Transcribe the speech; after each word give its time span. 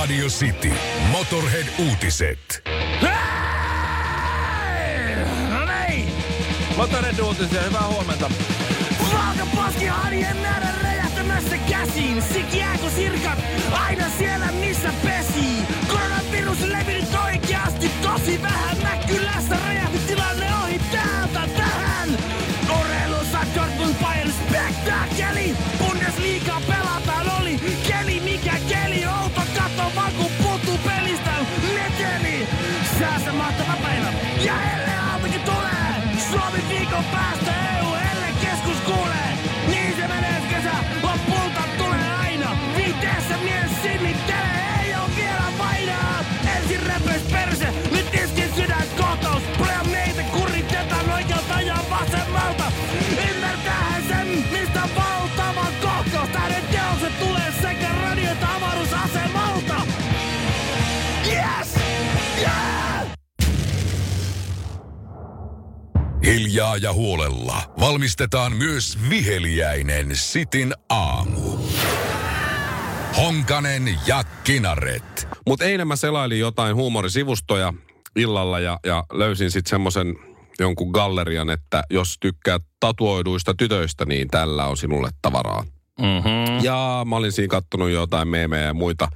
Radio 0.00 0.28
City. 0.28 0.72
Motorhead-uutiset. 1.10 2.62
No 5.50 5.64
niin! 5.64 6.12
Motored 6.76 7.18
uutisia, 7.18 7.62
hyvää 7.62 7.86
huomenta. 7.86 8.30
Valkoposkihanhien 9.12 10.36
määrä 10.36 10.68
räjähtämässä 10.82 11.56
käsiin. 11.58 12.22
Sikiää 12.22 12.78
kun 12.78 12.90
sirkat 12.90 13.38
aina 13.72 14.04
siellä 14.18 14.52
missä 14.52 14.92
pesii. 15.04 15.62
Koronavirus 15.88 16.60
levinnyt 16.60 17.14
oikeasti 17.24 17.90
tosi 18.02 18.42
vähän. 18.42 18.76
Mäkkylässä 18.82 19.56
räjähti 19.66 19.98
tilanne 19.98 20.46
ohi 20.64 20.80
Hiljaa 66.60 66.76
ja 66.76 66.92
huolella 66.92 67.62
valmistetaan 67.80 68.56
myös 68.56 68.98
viheliäinen 69.10 70.16
Sitin 70.16 70.74
aamu. 70.88 71.58
Honkanen 73.16 73.98
ja 74.06 74.24
Kinaret. 74.44 75.28
Mutta 75.46 75.64
eilen 75.64 75.88
mä 75.88 75.96
selailin 75.96 76.38
jotain 76.40 76.76
huumorisivustoja 76.76 77.74
illalla 78.16 78.60
ja, 78.60 78.78
ja 78.86 79.04
löysin 79.12 79.50
sitten 79.50 79.70
semmoisen 79.70 80.16
jonkun 80.58 80.90
gallerian, 80.90 81.50
että 81.50 81.82
jos 81.90 82.16
tykkäät 82.20 82.62
tatuoiduista 82.80 83.54
tytöistä, 83.54 84.04
niin 84.04 84.28
tällä 84.28 84.66
on 84.66 84.76
sinulle 84.76 85.10
tavaraa. 85.22 85.64
Mm-hmm. 86.00 86.64
Ja 86.64 87.02
mä 87.08 87.16
olin 87.16 87.32
siinä 87.32 87.50
kattonut 87.50 87.90
jotain 87.90 88.28
meemejä 88.28 88.64
ja 88.64 88.74
muita. 88.74 89.08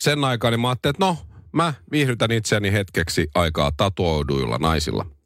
Sen 0.00 0.24
aikaa 0.24 0.50
niin 0.50 0.60
mä 0.60 0.68
ajattelin, 0.68 0.94
että 0.94 1.06
no, 1.06 1.16
mä 1.52 1.74
viihdytän 1.92 2.32
itseäni 2.32 2.72
hetkeksi 2.72 3.28
aikaa 3.34 3.70
tatuoiduilla 3.76 4.58
naisilla. 4.58 5.19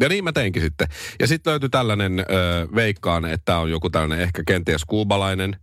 Ja 0.00 0.08
niin 0.08 0.24
mä 0.24 0.32
teinkin 0.32 0.62
sitten. 0.62 0.88
Ja 1.20 1.26
sitten 1.26 1.50
löytyi 1.50 1.68
tällainen, 1.68 2.20
ö, 2.20 2.24
veikkaan, 2.74 3.24
että 3.24 3.44
tää 3.44 3.58
on 3.58 3.70
joku 3.70 3.90
tällainen 3.90 4.20
ehkä 4.20 4.42
kenties 4.46 4.84
kuubalainen 4.84 5.56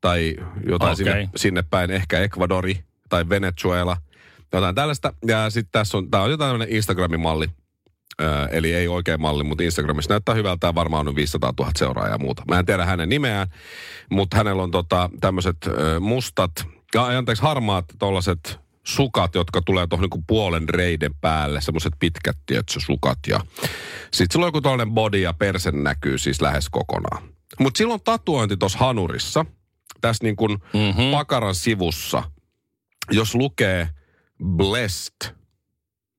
tai 0.00 0.36
jotain 0.68 0.92
Okei. 0.92 1.04
sinne, 1.04 1.28
sinne 1.36 1.62
päin, 1.70 1.90
ehkä 1.90 2.20
Ecuadori 2.20 2.84
tai 3.08 3.28
Venezuela, 3.28 3.96
jotain 4.52 4.74
tällaista. 4.74 5.14
Ja 5.26 5.50
sitten 5.50 5.72
tässä 5.72 5.98
on, 5.98 6.10
tää 6.10 6.22
on 6.22 6.30
jotain 6.30 6.48
tällainen 6.48 6.76
Instagramin 6.76 7.20
malli. 7.20 7.46
Eli 8.50 8.74
ei 8.74 8.88
oikein 8.88 9.20
malli, 9.20 9.44
mutta 9.44 9.64
Instagramissa 9.64 10.12
näyttää 10.12 10.34
hyvältä 10.34 10.66
ja 10.66 10.74
varmaan 10.74 11.08
on 11.08 11.16
500 11.16 11.52
000 11.58 11.70
seuraajaa 11.78 12.14
ja 12.14 12.18
muuta. 12.18 12.42
Mä 12.48 12.58
en 12.58 12.66
tiedä 12.66 12.84
hänen 12.84 13.08
nimeään, 13.08 13.48
mutta 14.10 14.36
hänellä 14.36 14.62
on 14.62 14.70
tota, 14.70 15.10
tämmöiset 15.20 15.56
mustat, 16.00 16.50
ja 16.94 17.06
anteeksi 17.06 17.42
harmaat 17.42 17.84
tollaset 17.98 18.60
sukat, 18.86 19.34
jotka 19.34 19.62
tulee 19.62 19.86
tuohon 19.86 20.02
niinku 20.02 20.24
puolen 20.26 20.68
reiden 20.68 21.14
päälle, 21.20 21.60
semmoiset 21.60 21.92
pitkät, 21.98 22.36
tietsä, 22.46 22.80
sukat. 22.80 23.18
Ja 23.26 23.40
sitten 24.12 24.32
sillä 24.32 24.44
on 24.44 24.48
joku 24.48 24.60
tollainen 24.60 24.94
body 24.94 25.18
ja 25.18 25.32
persen 25.32 25.82
näkyy 25.82 26.18
siis 26.18 26.40
lähes 26.40 26.68
kokonaan. 26.68 27.22
Mutta 27.58 27.78
silloin 27.78 28.00
tatuointi 28.04 28.56
tuossa 28.56 28.78
hanurissa, 28.78 29.46
tässä 30.00 30.24
niin 30.24 30.36
kuin 30.36 30.58
mm-hmm. 30.72 31.10
pakaran 31.10 31.54
sivussa, 31.54 32.22
jos 33.10 33.34
lukee 33.34 33.88
blessed, 34.44 35.34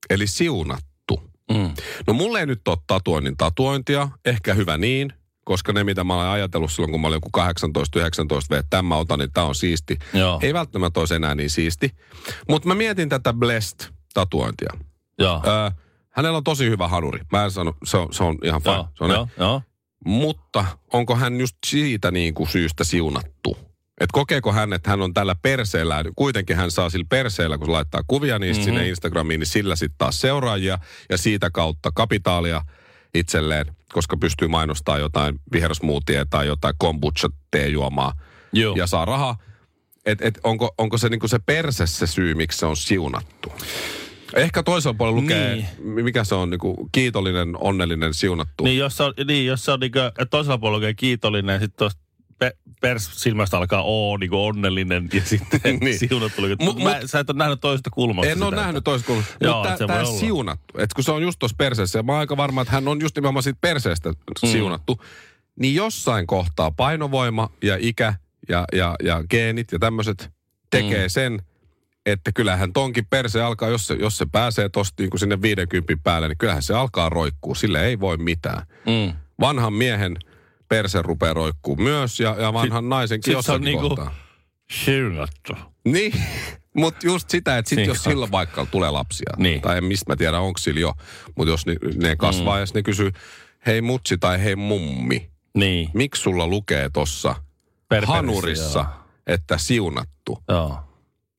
eli 0.09 0.27
siunattu. 0.27 1.31
Mm. 1.51 1.73
No 2.07 2.13
mulle 2.13 2.39
ei 2.39 2.45
nyt 2.45 2.67
ole 2.67 2.77
tatuoinnin 2.87 3.37
tatuointia, 3.37 4.09
ehkä 4.25 4.53
hyvä 4.53 4.77
niin, 4.77 5.13
koska 5.43 5.73
ne 5.73 5.83
mitä 5.83 6.03
mä 6.03 6.15
olen 6.15 6.27
ajatellut 6.27 6.71
silloin, 6.71 6.91
kun 6.91 7.01
mä 7.01 7.07
olin 7.07 7.15
joku 7.17 7.29
18-19 7.39 7.41
V, 8.49 8.53
että 8.53 8.69
tämä 8.69 8.97
otan, 8.97 9.19
niin 9.19 9.31
tämä 9.33 9.47
on 9.47 9.55
siisti. 9.55 9.99
Joo. 10.13 10.39
Ei 10.41 10.53
välttämättä 10.53 10.99
olisi 10.99 11.15
enää 11.15 11.35
niin 11.35 11.49
siisti. 11.49 11.91
Mutta 12.49 12.67
mä 12.67 12.75
mietin 12.75 13.09
tätä 13.09 13.33
blessed-tatuointia. 13.33 14.79
Joo. 15.19 15.41
Öö, 15.47 15.69
hänellä 16.09 16.37
on 16.37 16.43
tosi 16.43 16.69
hyvä 16.69 16.87
hanuri. 16.87 17.19
Mä 17.31 17.43
en 17.43 17.51
sano, 17.51 17.73
se 17.83 17.97
on, 17.97 18.13
se 18.13 18.23
on 18.23 18.37
ihan 18.43 18.61
fine. 18.61 18.75
Joo, 18.75 18.87
Se 18.97 19.03
on 19.03 19.09
joo, 19.09 19.27
joo. 19.37 19.61
Mutta 20.05 20.65
onko 20.93 21.15
hän 21.15 21.39
just 21.39 21.57
siitä 21.65 22.11
niin 22.11 22.33
kuin 22.33 22.49
syystä 22.49 22.83
siunattu? 22.83 23.57
Et 24.01 24.09
kokeeko 24.11 24.51
hän, 24.51 24.73
että 24.73 24.89
hän 24.89 25.01
on 25.01 25.13
tällä 25.13 25.35
perseellä, 25.41 26.03
kuitenkin 26.15 26.55
hän 26.55 26.71
saa 26.71 26.89
sillä 26.89 27.05
perseellä, 27.09 27.57
kun 27.57 27.67
se 27.67 27.71
laittaa 27.71 28.01
kuvia 28.07 28.39
niistä 28.39 28.61
mm-hmm. 28.61 28.77
sinne 28.77 28.89
Instagramiin, 28.89 29.39
niin 29.39 29.47
sillä 29.47 29.75
sitten 29.75 29.97
taas 29.97 30.21
seuraajia 30.21 30.79
ja 31.09 31.17
siitä 31.17 31.49
kautta 31.49 31.91
kapitaalia 31.95 32.61
itselleen, 33.13 33.65
koska 33.93 34.17
pystyy 34.17 34.47
mainostamaan 34.47 35.01
jotain 35.01 35.39
vihersmoothie 35.51 36.25
tai 36.29 36.47
jotain 36.47 36.75
kombucha 36.77 37.29
teejuomaa 37.51 38.13
Joo. 38.53 38.75
ja 38.75 38.87
saa 38.87 39.05
rahaa. 39.05 39.37
Et, 40.05 40.21
et 40.21 40.39
onko, 40.43 40.73
onko 40.77 40.97
se 40.97 41.09
niinku 41.09 41.27
se 41.27 41.39
perse 41.39 41.87
se 41.87 42.07
syy, 42.07 42.33
miksi 42.35 42.59
se 42.59 42.65
on 42.65 42.77
siunattu? 42.77 43.51
Ehkä 44.35 44.63
toisella 44.63 44.93
puolella 44.93 45.21
lukee, 45.21 45.55
Niin. 45.55 45.65
mikä 46.03 46.23
se 46.23 46.35
on, 46.35 46.49
niinku 46.49 46.89
kiitollinen, 46.91 47.57
onnellinen, 47.57 48.13
siunattu. 48.13 48.63
Niin, 48.63 48.77
jos 48.77 48.97
se 48.97 49.03
on, 49.03 49.13
niin, 49.27 49.45
jos 49.45 49.65
se 49.65 49.71
on 49.71 49.79
niinku, 49.79 49.99
toisella 50.29 50.57
puolella 50.57 50.77
oikein 50.77 50.95
kiitollinen, 50.95 51.59
sitten 51.59 51.89
pe, 52.43 52.51
pers-silmästä 52.81 53.57
alkaa 53.57 53.81
oo 53.83 54.17
niinku 54.17 54.45
onnellinen 54.45 55.09
ja 55.13 55.21
sitten 55.25 55.59
Niin. 55.63 55.79
niin. 55.79 55.99
siunattu. 55.99 56.41
Mut, 56.41 56.59
Mut- 56.61 56.83
mä, 56.83 56.99
mut- 57.01 57.09
sä 57.09 57.19
et 57.19 57.29
ole 57.29 57.37
nähnyt 57.37 57.61
toisesta 57.61 57.89
kulmasta 57.89 58.31
En 58.31 58.43
ole 58.43 58.51
sitä, 58.51 58.61
nähnyt 58.61 58.77
että- 58.77 58.91
toista 58.91 59.07
kulmasta. 59.07 59.35
Joo, 59.41 59.63
Mutta 59.63 59.87
tämä 59.87 60.05
siunattu, 60.05 60.73
että 60.77 60.95
kun 60.95 61.03
se 61.03 61.11
on 61.11 61.21
just 61.23 61.39
tuossa 61.39 61.55
perseessä, 61.57 61.99
ja 61.99 62.03
mä 62.03 62.11
oon 62.11 62.19
aika 62.19 62.37
varma, 62.37 62.61
että 62.61 62.71
hän 62.73 62.87
on 62.87 63.01
just 63.01 63.15
nimenomaan 63.15 63.43
siitä 63.43 63.57
perseestä 63.61 64.09
Mm. 64.09 64.49
siunattu, 64.49 65.01
niin 65.59 65.75
jossain 65.75 66.27
kohtaa 66.27 66.71
painovoima 66.71 67.49
ja 67.63 67.77
ikä 67.79 68.13
ja, 68.49 68.65
ja, 68.73 68.95
ja 69.03 69.23
geenit 69.29 69.71
ja 69.71 69.79
tämmöiset 69.79 70.31
tekee 70.69 71.05
Mm. 71.07 71.09
sen, 71.09 71.41
että 72.05 72.31
kyllähän 72.31 72.73
tonkin 72.73 73.05
perse 73.09 73.41
alkaa, 73.41 73.69
jos 73.69 73.87
se, 73.87 73.93
jos 73.93 74.17
se 74.17 74.25
pääsee 74.31 74.69
tosta 74.69 75.03
niin 75.03 75.09
kuin 75.09 75.19
sinne 75.19 75.41
50 75.41 76.03
päälle, 76.03 76.27
niin 76.27 76.37
kyllähän 76.37 76.63
se 76.63 76.73
alkaa 76.73 77.09
roikkuu. 77.09 77.55
Sille 77.55 77.85
ei 77.85 77.99
voi 77.99 78.17
mitään. 78.17 78.65
Mm. 78.85 79.13
Vanhan 79.39 79.73
miehen 79.73 80.17
perse 80.75 81.01
rupeaa 81.01 81.33
roikkuu 81.33 81.75
myös 81.75 82.19
ja, 82.19 82.35
ja 82.39 82.53
vanhan 82.53 82.89
naisenkin 82.89 83.35
sit 83.35 83.45
se 83.45 83.51
on 83.51 83.61
niinku-. 83.61 84.07
Siunattu. 84.71 85.53
Niin, 85.85 86.13
mutta 86.81 87.07
just 87.07 87.29
sitä, 87.29 87.57
että 87.57 87.69
sit 87.69 87.77
Niin. 87.77 87.87
jos 87.87 88.03
silloin 88.03 88.31
vaikka 88.31 88.65
tulee 88.71 88.91
lapsia, 88.91 89.33
Niin. 89.37 89.61
tai 89.61 89.77
en 89.77 89.83
mistä 89.83 90.11
mä 90.11 90.15
tiedä, 90.15 90.39
onko 90.39 90.57
sillä 90.57 90.79
jo, 90.79 90.93
mutta 91.35 91.51
jos 91.51 91.65
ne, 91.65 91.75
ne 91.95 92.15
kasvaa 92.15 92.55
mm. 92.55 92.59
ja 92.59 92.65
sit 92.65 92.75
ne 92.75 92.83
kysyy, 92.83 93.11
hei 93.65 93.81
mutsi 93.81 94.17
tai 94.17 94.43
hei 94.43 94.55
mummi, 94.55 95.29
Niin. 95.55 95.89
miksi 95.93 96.21
sulla 96.21 96.47
lukee 96.47 96.89
tossa 96.93 97.35
Per- 97.89 98.05
hanurissa, 98.05 98.79
joo. 98.79 98.89
että 99.27 99.57
siunattu? 99.57 100.43
Joo. 100.49 100.79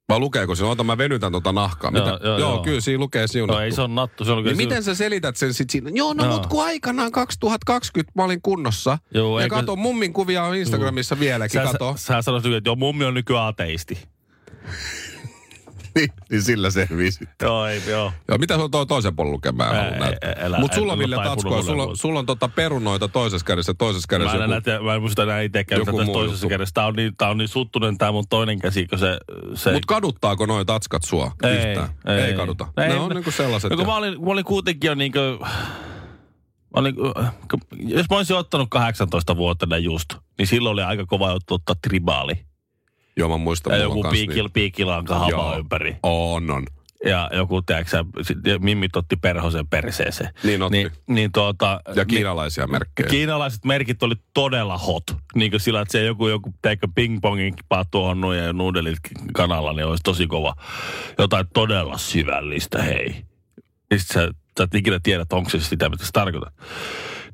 Vai 0.09 0.19
lukeeko 0.19 0.55
siinä? 0.55 0.71
Ota 0.71 0.85
mä 0.85 0.99
venytän 0.99 1.33
tota 1.33 1.53
nahkaa. 1.53 1.91
Joo, 1.95 2.05
Mitä? 2.05 2.19
joo, 2.27 2.39
joo, 2.39 2.55
joo. 2.55 2.63
kyllä 2.63 2.81
siinä 2.81 2.99
lukee 3.01 3.27
siunattu. 3.27 3.59
No 3.59 3.65
ei 3.65 3.73
se 3.73 3.83
on 3.83 3.95
nattu, 3.95 4.25
se 4.25 4.33
on 4.33 4.45
niin 4.45 4.57
miten 4.57 4.83
sä 4.83 4.95
selität 4.95 5.37
sen 5.37 5.55
sit 5.55 5.71
siinä? 5.71 5.91
Joo, 5.95 6.15
no 6.15 6.25
Joo. 6.25 6.33
mut 6.33 6.47
kun 6.47 6.65
aikanaan 6.65 7.13
2020 7.13 8.13
mä 8.17 8.25
olin 8.25 8.43
kunnossa. 8.43 8.99
Joo, 9.15 9.39
ja 9.39 9.45
eikö- 9.45 9.57
kato, 9.57 9.77
mummin 9.77 10.13
kuvia 10.13 10.45
on 10.45 10.57
Instagramissa 10.57 11.19
vieläkin, 11.21 11.61
Sä, 11.61 11.73
kato. 11.73 11.95
sä, 11.97 12.07
sä 12.07 12.23
sanoisit, 12.23 12.53
että 12.53 12.69
joo, 12.69 12.77
mummi 12.77 13.05
on 13.05 13.15
nykyään 13.15 13.47
ateisti. 13.47 13.99
Niin, 15.95 16.09
niin 16.31 16.43
sillä 16.43 16.71
selvii 16.71 17.13
sitten. 17.13 17.47
Joo, 17.47 17.67
ei, 17.67 17.83
joo. 17.89 18.13
Joo, 18.29 18.39
mitä 18.39 18.57
on 18.57 18.71
toi 18.71 18.87
toisen 18.87 19.17
puolen 19.17 19.33
lukema? 19.33 19.65
Ää, 19.65 20.13
älä- 20.37 20.59
Mutta 20.59 20.75
sulla 20.75 20.99
Ville 20.99 21.15
en 21.17 21.21
ole 21.21 21.29
Tatsko, 21.29 21.51
taipunut 21.51 21.67
sulla, 21.67 21.97
sulla 21.97 22.19
on 22.19 22.27
tota 22.27 22.49
perunoita 22.49 23.09
toisessa 23.09 23.47
kädessä, 23.47 23.75
toisessa 23.75 24.07
Mä 24.13 24.19
kädessä 24.19 24.45
en, 24.45 24.51
joku, 24.51 24.61
tiedä- 24.65 24.81
mä 24.83 24.95
en 24.95 25.01
muista 25.01 25.23
enää 25.23 25.43
joku 25.43 25.93
mitä 25.93 25.93
tässä 25.99 26.13
toisessa 26.13 26.47
kädessä. 26.49 26.73
Tää 26.75 26.87
on 26.87 26.95
niin, 26.95 27.17
tää 27.17 27.29
on 27.31 27.39
niin 27.39 27.49
suttunen 27.49 27.99
tää 27.99 28.13
mun 28.13 28.25
toinen 28.31 28.59
käsi, 28.59 28.87
kun 28.87 28.99
se... 28.99 29.19
se 29.55 29.73
Mutta 29.73 29.87
kaduttaako 29.95 30.47
noi 30.47 30.65
tatskat 30.65 31.03
sua 31.05 31.33
ei, 31.43 31.57
yhtään? 31.57 31.89
Ei, 32.07 32.21
ei 32.21 32.35
kaduta. 32.35 32.67
Ei, 32.77 32.89
ne 32.89 32.95
on 32.95 33.09
mä- 33.09 33.15
niinku 33.15 33.31
sellaiset. 33.31 33.71
No, 33.71 33.77
kun 33.77 33.83
ja- 33.83 33.87
mä 33.87 33.97
olin, 33.97 34.21
mä 34.25 34.31
olin 34.31 34.45
kuitenkin 34.45 34.89
jo 34.89 34.95
niinkö... 34.95 35.39
Mä 36.75 36.81
olin, 36.81 36.95
jos 37.79 38.07
mä 38.11 38.17
olisin 38.17 38.37
ottanut 38.37 38.71
18 38.71 39.37
vuotena 39.37 39.79
just, 39.79 40.09
niin 40.39 40.47
silloin 40.47 40.73
oli 40.73 40.83
aika 40.83 41.07
kova 41.07 41.33
juttu 41.33 41.55
ottaa 41.55 41.77
tribaali. 41.83 42.35
Joo, 43.17 43.29
mä 43.29 43.37
muistan. 43.37 43.73
Ja 43.73 43.79
joku 43.83 44.03
kans 44.03 44.13
piikil, 44.13 44.45
niin- 44.45 44.53
piikilanka 44.53 45.15
hamaa 45.15 45.31
Joo. 45.31 45.59
ympäri. 45.59 45.97
On, 46.03 46.51
on. 46.51 46.65
ja 47.07 47.31
joku, 47.33 47.63
tiedätkö 47.63 48.05
ja 48.47 48.59
mimmit 48.59 48.97
otti 48.97 49.17
perhosen 49.17 49.67
perseeseen. 49.69 50.31
Niin 50.45 50.63
otti. 50.63 50.77
Niin, 50.77 50.91
niin 51.07 51.33
tuota, 51.33 51.81
Ja 51.95 52.05
kiinalaisia 52.05 52.67
merkkejä. 52.67 53.09
Kiinalaiset 53.09 53.65
merkit 53.65 54.03
oli 54.03 54.15
todella 54.35 54.79
hot. 54.79 55.05
Niin 55.35 55.51
kuin 55.51 55.61
sillä, 55.61 55.81
että 55.81 55.93
se 55.93 56.05
joku, 56.05 56.29
joku 56.29 56.55
teikö 56.63 56.87
ping-pongin 57.01 57.57
kipaa 57.57 57.85
tuohon 57.91 58.21
noin 58.21 58.39
ja 58.39 58.53
nuudelit 58.53 58.99
kanalla, 59.33 59.73
niin 59.73 59.87
olisi 59.87 60.03
tosi 60.03 60.27
kova. 60.27 60.55
Jotain 61.19 61.47
todella 61.55 61.99
syvällistä, 61.99 62.83
hei. 62.83 63.25
Niin 63.91 64.01
sit 64.01 64.09
sä, 64.09 64.29
sä 64.59 64.65
et 64.65 64.75
ikinä 64.75 65.01
tiedä, 65.03 65.23
että 65.23 65.37
onko 65.37 65.51
se 65.51 65.61
sitä, 65.61 65.89
mitä 65.89 66.05
se 66.05 66.13
tarkoittaa. 66.13 66.53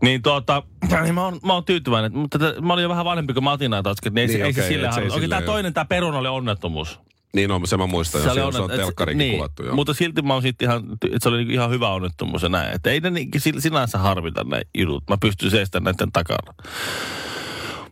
Niin 0.03 0.23
tuota, 0.23 0.63
niin 1.03 1.15
mä 1.15 1.25
oon, 1.25 1.41
mä 1.45 1.53
oon 1.53 1.65
tyytyväinen. 1.65 2.17
Mutta 2.17 2.39
tätä, 2.39 2.61
mä 2.61 2.73
olin 2.73 2.83
jo 2.83 2.89
vähän 2.89 3.05
vanhempi, 3.05 3.35
kun 3.35 3.45
mä 3.45 3.53
otin 3.53 3.71
näitä 3.71 3.91
niin, 4.05 4.19
ei, 4.19 4.27
Niin, 4.27 4.39
se, 4.39 4.45
ei 4.45 4.53
se 4.53 4.63
se 4.63 4.87
harjoita. 4.87 5.17
Okei, 5.17 5.29
tämä 5.29 5.43
toinen, 5.43 5.75
tämä 5.75 5.85
peruna 5.85 6.19
oli 6.19 6.29
onnettomuus. 6.29 7.01
Niin 7.35 7.51
on, 7.51 7.67
se 7.67 7.77
mä 7.77 7.87
muistan, 7.87 8.23
jo, 8.25 8.35
se, 8.35 8.43
on, 8.43 8.53
se 8.53 8.59
on 8.59 8.71
telkkarikin 8.71 9.19
niin, 9.19 9.33
kuvattu. 9.33 9.63
Joo. 9.65 9.75
Mutta 9.75 9.95
silti 9.95 10.23
mä 10.23 10.33
oon 10.33 10.43
siitä 10.43 10.65
ihan, 10.65 10.93
että 10.93 11.19
se 11.21 11.29
oli 11.29 11.37
niinku 11.37 11.53
ihan 11.53 11.71
hyvä 11.71 11.89
onnettomuus 11.89 12.43
ja 12.43 12.49
näin. 12.49 12.75
Että 12.75 12.91
ei 12.91 13.01
ne 13.01 13.11
niin, 13.11 13.29
sin- 13.39 13.63
sinänsä 13.63 13.99
harvita 13.99 14.45
ne 14.45 14.63
jutut. 14.79 15.05
Mä 15.11 15.17
pystyn 15.21 15.51
seestämään 15.51 15.95
näiden 15.95 16.13
takana. 16.13 16.55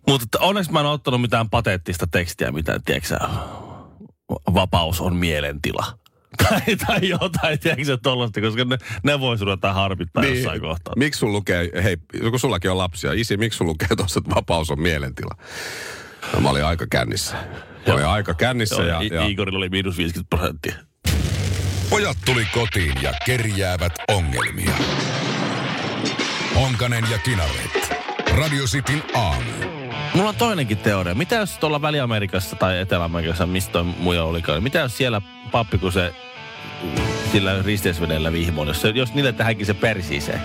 Mutta 0.08 0.38
onneksi 0.40 0.72
mä 0.72 0.80
en 0.80 0.86
ottanut 0.86 1.20
mitään 1.20 1.50
pateettista 1.50 2.06
tekstiä, 2.06 2.52
mitä, 2.52 2.80
tiedätkö 2.84 3.18
vapaus 4.54 5.00
on 5.00 5.16
mielentila. 5.16 5.97
Tai, 6.48 6.76
tai 6.86 7.08
jotain, 7.08 7.58
tiedätkö 7.58 7.84
sä, 7.84 7.96
tollaista, 7.96 8.40
koska 8.40 8.64
ne, 8.64 8.78
ne 9.02 9.20
vois 9.20 9.40
ruveta 9.40 9.72
harmittaa 9.72 10.22
niin. 10.22 10.36
jossain 10.36 10.60
kohtaa. 10.60 10.94
Miksi 10.96 11.18
sun 11.18 11.32
lukee, 11.32 11.70
hei, 11.82 11.96
kun 12.30 12.40
sullakin 12.40 12.70
on 12.70 12.78
lapsia, 12.78 13.12
isi, 13.12 13.36
miksi 13.36 13.56
sun 13.56 13.66
lukee 13.66 13.88
tuossa, 13.96 14.18
että 14.18 14.34
vapaus 14.34 14.70
on 14.70 14.80
mielentila? 14.80 15.34
No, 16.34 16.40
mä 16.40 16.50
olin 16.50 16.64
aika 16.64 16.86
kännissä. 16.90 17.36
Mä 17.86 17.94
olin 17.94 18.06
aika 18.06 18.34
kännissä 18.34 18.82
Joo, 18.82 19.02
ja, 19.02 19.14
ja 19.14 19.26
Igorilla 19.26 19.58
oli 19.58 19.68
miinus 19.68 19.96
50 19.96 20.36
prosenttia. 20.36 20.74
Pojat 21.90 22.16
tuli 22.24 22.46
kotiin 22.54 23.02
ja 23.02 23.12
kerjäävät 23.26 23.92
ongelmia. 24.08 24.74
Honkanen 26.54 27.04
ja 27.10 27.18
Kinaret. 27.18 27.94
Radio 28.38 28.64
Cityn 28.64 29.02
aamu. 29.14 29.50
Mulla 30.14 30.28
on 30.28 30.34
toinenkin 30.34 30.78
teoria. 30.78 31.14
Mitä 31.14 31.34
jos 31.34 31.58
tuolla 31.58 31.82
Väli-Amerikassa 31.82 32.56
tai 32.56 32.78
Etelä-Amerikassa, 32.78 33.46
mistä 33.46 33.72
toi 33.72 33.84
muja 33.84 34.24
olikaan, 34.24 34.62
mitä 34.62 34.78
jos 34.78 34.96
siellä 34.96 35.22
pappi, 35.52 35.78
kun 35.78 35.92
se 35.92 36.14
sillä 37.32 37.62
risteysveneellä 37.62 38.32
vihmoon, 38.32 38.68
jos, 38.68 38.80
se, 38.80 38.88
jos 38.88 39.14
niille 39.14 39.32
tehdäänkin 39.32 39.66
se 39.66 39.74
persiiseen, 39.74 40.40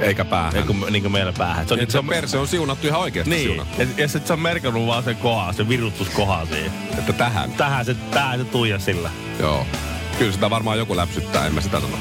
eikä 0.00 0.24
päähän. 0.24 0.52
niin 0.52 0.66
kuin, 0.66 0.92
niin 0.92 1.02
kuin 1.02 1.12
meillä 1.12 1.32
päähän. 1.38 1.68
Se 1.68 1.74
on, 1.74 1.80
Et 1.80 1.90
se 1.90 2.02
perse 2.08 2.38
on 2.38 2.48
siunattu 2.48 2.86
ihan 2.86 3.00
oikeasti 3.00 3.30
niin, 3.30 3.48
siunattu. 3.48 3.82
ja, 3.82 3.88
ja 3.96 4.08
sit 4.08 4.26
se 4.26 4.32
on 4.32 4.40
merkannut 4.40 4.86
vaan 4.86 5.02
sen 5.02 5.16
kohan, 5.16 5.54
se 5.54 5.68
virutuskohan 5.68 6.46
siihen. 6.46 6.72
Että 6.98 7.12
tähän. 7.12 7.52
Tähän 7.52 7.84
se, 7.84 7.94
tähän 8.10 8.38
se 8.38 8.44
tuija 8.44 8.78
sillä. 8.78 9.10
Joo. 9.40 9.66
Kyllä 10.18 10.32
sitä 10.32 10.50
varmaan 10.50 10.78
joku 10.78 10.96
läpsyttää, 10.96 11.46
en 11.46 11.54
mä 11.54 11.60
sitä 11.60 11.80
sano. 11.80 11.96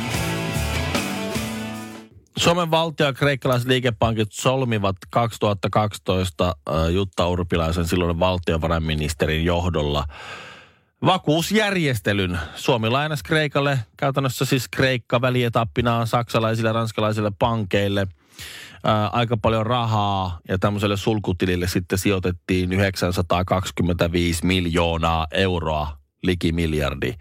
Suomen 2.38 2.72
valtio 2.72 3.06
ja 3.06 3.14
kreikkalaiset 3.14 3.68
liikepankit 3.68 4.32
solmivat 4.32 4.96
2012 5.10 6.48
äh, 6.70 6.90
Jutta 6.90 7.28
Urpilaisen 7.28 7.88
silloin 7.88 8.20
valtiovarainministerin 8.20 9.46
johdolla 9.46 10.06
vakuusjärjestelyn. 11.06 12.40
Suomi 12.56 12.90
lainasi 12.90 13.24
Kreikalle, 13.24 13.80
käytännössä 13.98 14.46
siis 14.46 14.68
Kreikka 14.68 15.22
välietappinaan 15.22 16.08
saksalaisille 16.08 16.70
ja 16.70 16.74
ranskalaisille 16.74 17.32
pankeille 17.40 18.08
ää, 18.84 19.08
aika 19.08 19.38
paljon 19.38 19.66
rahaa 19.66 20.40
ja 20.48 20.58
tämmöiselle 20.58 20.98
sulkutilille 20.98 21.68
sitten 21.68 21.98
sijoitettiin 21.98 22.74
925 22.74 24.46
miljoonaa 24.46 25.28
euroa, 25.32 25.98
liki 26.24 26.52
miljardi. 26.52 27.14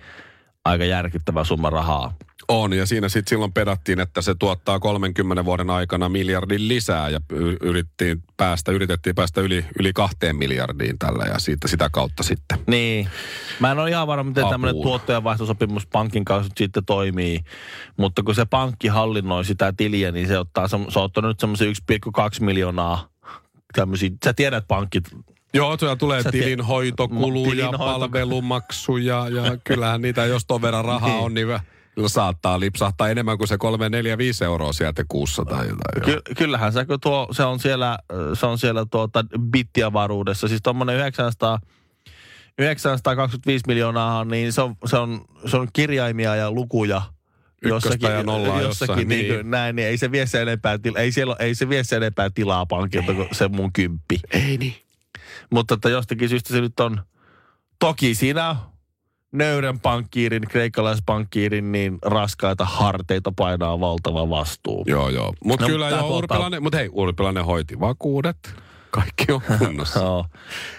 Aika 0.64 0.84
järkyttävä 0.84 1.44
summa 1.44 1.70
rahaa. 1.70 2.14
On, 2.48 2.72
ja 2.72 2.86
siinä 2.86 3.08
sitten 3.08 3.28
silloin 3.30 3.52
pedattiin, 3.52 4.00
että 4.00 4.22
se 4.22 4.34
tuottaa 4.38 4.80
30 4.80 5.44
vuoden 5.44 5.70
aikana 5.70 6.08
miljardin 6.08 6.68
lisää, 6.68 7.08
ja 7.08 7.20
y- 7.32 7.56
yritettiin 7.60 8.22
päästä, 8.36 8.72
yritettiin 8.72 9.14
päästä 9.14 9.40
yli, 9.40 9.64
yli 9.80 9.92
kahteen 9.92 10.36
miljardiin 10.36 10.98
tällä, 10.98 11.24
ja 11.24 11.38
siitä 11.38 11.68
sitä 11.68 11.88
kautta 11.92 12.22
sitten. 12.22 12.58
Niin. 12.66 13.08
Mä 13.60 13.72
en 13.72 13.78
ole 13.78 13.90
ihan 13.90 14.06
varma, 14.06 14.24
miten 14.24 14.46
tämmöinen 14.48 14.82
tuottajanvaihtosopimus 14.82 15.86
pankin 15.86 16.24
kanssa 16.24 16.52
sitten 16.56 16.84
toimii. 16.84 17.40
Mutta 17.96 18.22
kun 18.22 18.34
se 18.34 18.44
pankki 18.44 18.88
hallinnoi 18.88 19.44
sitä 19.44 19.72
tiliä, 19.76 20.12
niin 20.12 20.28
se, 20.28 20.38
ottaa, 20.38 20.68
se 20.68 20.76
on 20.76 20.86
ottanut 20.94 21.28
nyt 21.30 21.40
semmoisen 21.40 21.68
1,2 21.68 22.44
miljoonaa 22.44 23.08
tämmöisiä. 23.72 24.10
Sä 24.24 24.32
tiedät 24.32 24.64
pankit. 24.68 25.04
Joo, 25.54 25.76
siellä 25.78 25.96
tulee 25.96 26.22
Sä 26.22 26.30
tilinhoitokuluja, 26.32 27.50
Tilinhoito- 27.50 27.78
palvelumaksuja, 27.78 29.26
ja 29.28 29.56
kyllähän 29.64 30.02
niitä, 30.02 30.24
jos 30.26 30.44
ton 30.46 30.62
verran 30.62 30.84
rahaa 30.84 31.08
Niin. 31.10 31.20
on, 31.24 31.34
niin 31.34 31.48
saattaa 32.06 32.60
lipsahtaa 32.60 33.08
enemmän 33.08 33.38
kuin 33.38 33.48
se 33.48 33.58
3, 33.58 33.88
4, 33.88 34.18
5 34.18 34.44
euroa 34.44 34.72
sieltä 34.72 35.04
kuussa 35.08 35.44
tai 35.44 35.68
jotain. 35.68 36.12
joo. 36.12 36.20
Ky- 36.24 36.34
kyllähän 36.34 36.72
se, 36.72 36.84
kun 36.84 37.00
tuo, 37.00 37.28
se 37.30 37.42
on 37.42 37.60
siellä, 37.60 37.98
se 38.34 38.46
on 38.46 38.58
siellä 38.58 38.86
tuota 38.90 39.24
bittiavaruudessa. 39.50 40.48
Siis 40.48 40.60
tuommoinen 40.62 40.96
900, 40.96 41.58
925 42.58 43.64
miljoonaa, 43.66 44.24
niin 44.24 44.52
se 44.52 44.62
on, 44.62 44.76
se 44.86 44.96
on, 44.96 45.24
se 45.46 45.56
on 45.56 45.68
kirjaimia 45.72 46.36
ja 46.36 46.50
lukuja. 46.50 47.02
Ykköstä 47.62 48.08
ja 48.08 48.22
nollaa 48.22 48.60
jossakin 48.60 48.92
jossain, 48.92 49.08
niin. 49.08 49.32
niin. 49.32 49.50
Näin, 49.50 49.76
niin 49.76 49.88
ei 49.88 49.98
se 49.98 50.12
vie 50.12 50.26
se 50.26 50.42
enempää, 50.42 50.78
tila, 50.78 50.98
ei, 50.98 51.12
siellä, 51.12 51.36
ei 51.38 51.54
se 51.54 51.68
vie 51.68 51.84
se 51.84 51.96
enempää 51.96 52.30
tilaa 52.30 52.66
pankilta 52.66 53.14
kuin 53.14 53.28
se 53.32 53.48
mun 53.48 53.72
kymppi. 53.72 54.20
Ei 54.30 54.58
niin. 54.58 54.74
Mutta 55.50 55.74
että 55.74 55.88
jostakin 55.88 56.28
syystä 56.28 56.54
se 56.54 56.60
nyt 56.60 56.80
on, 56.80 57.02
toki 57.78 58.14
siinä 58.14 58.56
nöyrän 59.32 59.80
pankkiirin, 59.80 60.42
kreikkalaispankkiirin, 60.48 61.72
niin 61.72 61.98
raskaita 62.02 62.64
harteita 62.64 63.32
painaa 63.36 63.80
valtava 63.80 64.30
vastuu. 64.30 64.84
Joo, 64.86 65.08
joo. 65.08 65.34
Mutta 65.44 65.64
No, 65.64 65.68
kyllä 65.68 65.88
joo, 65.88 66.16
Urpilainen, 66.18 66.62
mutta 66.62 66.78
hei, 66.78 66.88
Urpilainen 66.92 67.44
hoiti 67.44 67.80
vakuudet. 67.80 68.54
Kaikki 68.90 69.32
on 69.32 69.40
kunnossa. 69.58 70.00
Joo. 70.04 70.24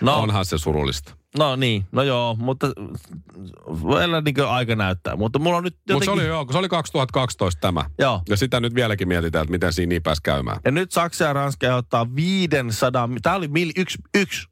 No, 0.01 0.19
Onhan 0.19 0.46
se 0.46 0.57
surullista. 0.57 1.13
no 1.38 1.56
niin, 1.56 1.86
no 1.92 2.04
joo, 2.04 2.36
mutta 2.40 2.68
vielä 3.90 4.22
niin 4.22 4.46
aika 4.48 4.75
näyttää. 4.75 5.16
Mutta 5.16 5.40
mulla 5.40 5.57
on 5.57 5.63
nyt 5.63 5.78
jotenkin... 5.90 6.06
se 6.06 6.12
oli, 6.12 6.25
joo, 6.28 6.46
kun 6.46 6.54
se 6.54 6.60
oli 6.60 6.69
2012 6.69 7.62
tämä. 7.62 7.86
Joo. 8.00 8.22
Ja 8.30 8.38
sitä 8.38 8.60
nyt 8.60 8.75
vieläkin 8.75 9.07
mietitään, 9.07 9.44
että 9.44 9.51
miten 9.51 9.74
siinä 9.74 9.90
niin 9.90 10.04
pääsi 10.04 10.22
käymään. 10.24 10.60
Ja 10.66 10.72
nyt 10.72 10.92
Saksa 10.92 11.24
ja 11.24 11.34
Ranska 11.34 11.68
ehdottaa 11.68 12.16
500, 12.16 13.10
tämä 13.22 13.36
oli 13.36 13.48
mil, 13.48 13.72
yksi, 13.78 13.98
yksi, 14.16 14.48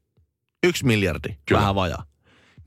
yksi 0.66 0.86
miljardi. 0.86 1.28
Kyllä. 1.46 1.60
vähän 1.60 1.74
vajaa. 1.74 2.07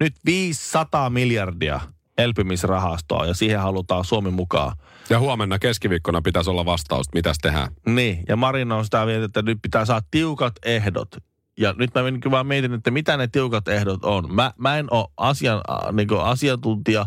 Nyt 0.02 0.14
500 0.26 1.10
miljardia 1.10 1.80
elpymisrahastoa 2.18 3.26
ja 3.26 3.34
siihen 3.34 3.60
halutaan 3.60 4.06
Suomi 4.06 4.32
mukaan. 4.32 4.78
Ja 5.10 5.20
huomenna 5.20 5.60
keskiviikkona 5.60 6.22
pitäisi 6.22 6.50
olla 6.50 6.66
vastaus, 6.66 7.08
että 7.08 7.18
mitäs 7.18 7.38
tehdään. 7.42 7.72
Niin, 7.86 8.24
ja 8.30 8.36
Marina 8.36 8.76
on 8.76 8.86
sitä 8.86 9.06
mieltä, 9.06 9.26
että 9.26 9.42
nyt 9.42 9.60
pitää 9.62 9.86
saada 9.86 10.06
tiukat 10.12 10.54
ehdot. 10.66 11.16
Ja 11.58 11.74
nyt 11.78 11.92
mä 11.96 12.32
vaan 12.32 12.48
mietin, 12.48 12.74
että 12.74 12.92
mitä 12.92 13.18
ne 13.18 13.28
tiukat 13.28 13.68
ehdot 13.68 14.06
on. 14.06 14.36
Mä, 14.36 14.54
mä 14.58 14.78
en 14.78 14.88
ole 14.92 15.08
asian, 15.18 15.62
niin 15.92 16.08
asiantuntija 16.24 17.06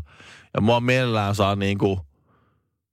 ja 0.54 0.60
mua 0.60 0.80
mielellään 0.80 1.34
saa 1.34 1.56
niin 1.56 1.78
kuin, 1.78 2.00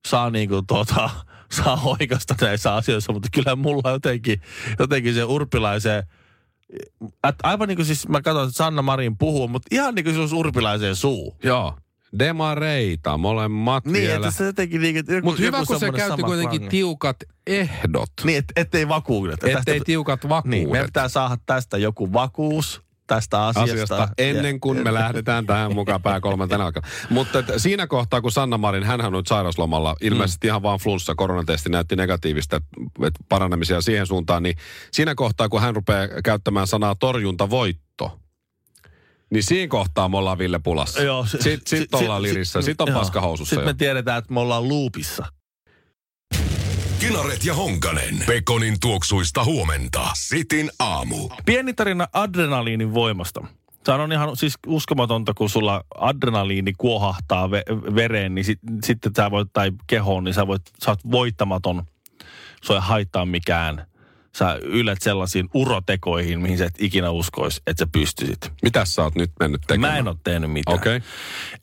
saa 0.08 0.30
niin 0.30 0.50
kuin 0.50 0.68
tuota, 0.68 1.10
saa 1.58 1.82
oikeasta 1.86 2.36
näissä 2.42 2.75
asioissa, 2.75 3.14
mutta 3.14 3.30
kyllä 3.34 3.56
mulla 3.56 3.92
jotenkin, 3.92 4.42
jotenkin 4.80 5.14
se 5.14 5.24
urpilaiseen, 5.24 6.04
et 7.28 7.36
aivan 7.44 7.68
niin 7.68 7.75
kuin 7.75 7.86
siis 7.86 8.08
mä 8.08 8.22
katson, 8.22 8.44
että 8.48 8.58
Sanna 8.58 8.82
Marin 8.82 9.18
puhuu, 9.18 9.48
mutta 9.48 9.68
ihan 9.72 9.96
niin 9.96 10.04
kuin 10.04 10.16
se 10.16 10.22
olisi 10.22 10.36
urpilaiseen 10.36 10.96
suu. 10.96 11.36
Joo. 11.44 11.75
Demareita, 12.20 13.18
molemmat 13.18 13.86
Niin, 13.86 13.94
vielä. 13.94 14.16
että 14.16 14.32
se 14.38 14.46
jotenkin 14.46 14.82
niin, 14.82 14.98
että 14.98 15.13
joku, 15.13 15.28
Mutta 15.28 15.42
hyvä, 15.42 15.63
kun 15.68 15.80
se 15.80 15.92
käytti 15.92 16.22
kuitenkin 16.24 16.60
klangi. 16.60 16.70
tiukat 16.78 17.18
ehdot. 17.48 18.10
Niin, 18.24 18.38
et, 18.38 18.46
ettei 18.56 18.88
vakuudet. 18.88 19.44
Ettei 19.44 19.80
tiukat 19.86 20.30
vakuudet. 20.30 20.60
Niin, 20.60 20.72
meidän 20.72 20.86
pitää 20.88 21.08
saada 21.08 21.38
tästä 21.46 21.78
joku 21.78 22.13
vakuus 22.13 22.82
tästä 23.15 23.46
asiasta. 23.48 23.74
asiasta 23.74 24.10
ennen 24.18 24.60
kuin 24.60 24.84
me 24.84 24.94
lähdetään 24.94 25.46
tähän 25.46 25.74
mukaan 25.75 26.01
pää 26.01 26.20
kolmantena 26.20 26.65
alkaa. 26.65 26.84
Mutta 27.10 27.39
et 27.39 27.46
siinä 27.58 27.88
kohtaa, 27.88 28.22
kun 28.22 28.32
Sanna 28.32 28.58
Marin, 28.58 28.84
hän 28.84 29.01
on 29.06 29.13
nyt 29.13 29.27
sairaslomalla, 29.27 29.96
ilmeisesti 30.01 30.48
ihan 30.48 30.63
vaan 30.63 30.80
flunssa, 30.80 31.15
koronatesti 31.15 31.70
näytti 31.70 31.96
negatiivista, 31.96 32.56
että 33.06 33.20
paranemisia 33.30 33.82
siihen 33.82 34.08
suuntaan, 34.08 34.44
niin 34.44 34.56
siinä 34.91 35.15
kohtaa, 35.15 35.50
kun 35.50 35.62
hän 35.62 35.75
rupeaa 35.75 36.08
käyttämään 36.24 36.68
sanaa 36.68 36.96
torjuntavoitto, 36.96 38.20
niin 39.32 39.44
siinä 39.44 39.68
kohtaa 39.70 40.10
me 40.10 40.18
ollaan 40.18 40.38
Ville 40.38 40.60
pulassa. 40.63 41.01
Joo, 41.01 41.25
se- 41.25 41.41
Sitten 41.41 41.80
sit, 41.80 41.89
si- 41.98 42.03
ollaan 42.06 42.22
lirissä. 42.22 42.62
si- 42.62 42.65
Sitten 42.65 42.84
on 42.84 42.91
joo. 42.94 43.00
paskahousussa 43.00 43.56
Sitten 43.56 43.70
me 43.70 43.74
tiedetään, 43.77 44.18
että 44.18 44.34
me 44.34 44.39
ollaan 44.39 44.70
loopissa. 44.70 45.25
Kinaret 47.01 47.46
ja 47.46 47.53
Honkanen. 47.53 48.24
Pekonin 48.25 48.79
tuoksuista 48.79 49.43
huomenta. 49.43 50.08
Sitin 50.13 50.72
aamu. 50.79 51.29
Pieni 51.46 51.74
tarina 51.74 52.08
adrenaliinin 52.13 52.93
voimasta. 52.93 53.41
Se 53.86 53.91
on 53.91 54.12
ihan 54.12 54.38
siis 54.38 54.53
uskomatonta, 54.67 55.34
kun 55.34 55.50
sulla 55.50 55.84
adrenaliini 55.98 56.74
kuohahtaa 56.77 57.48
ve- 57.48 57.96
vereen, 57.96 58.36
niin 58.36 58.46
sit, 58.46 58.60
sitten 58.84 59.12
sä 59.15 59.31
voit, 59.31 59.48
tai 59.53 59.72
kehoon, 59.88 60.24
niin 60.24 60.34
sä, 60.34 60.48
voit, 60.48 60.62
sä 60.86 60.91
oot 60.91 61.00
voittamaton. 61.12 61.84
Sua 62.63 62.75
ei 62.75 62.81
haittaa 62.81 63.25
mikään. 63.25 63.88
Sä 64.38 64.60
ylät 64.62 65.02
sellaisiin 65.02 65.50
urotekoihin, 65.54 66.42
mihin 66.42 66.58
sä 66.58 66.66
et 66.66 66.74
ikinä 66.80 67.10
uskoisi, 67.10 67.62
että 67.68 67.82
sä 67.86 67.88
pystyisit. 67.92 68.52
Mitäs 68.64 68.96
sä 68.96 69.04
oot 69.04 69.16
nyt 69.16 69.32
mennyt 69.40 69.62
tekemään? 69.68 69.94
Mä 69.94 70.00
en 70.00 70.08
ole 70.08 70.18
tehnyt 70.24 70.52
mitään. 70.52 70.76
Okei. 70.76 71.02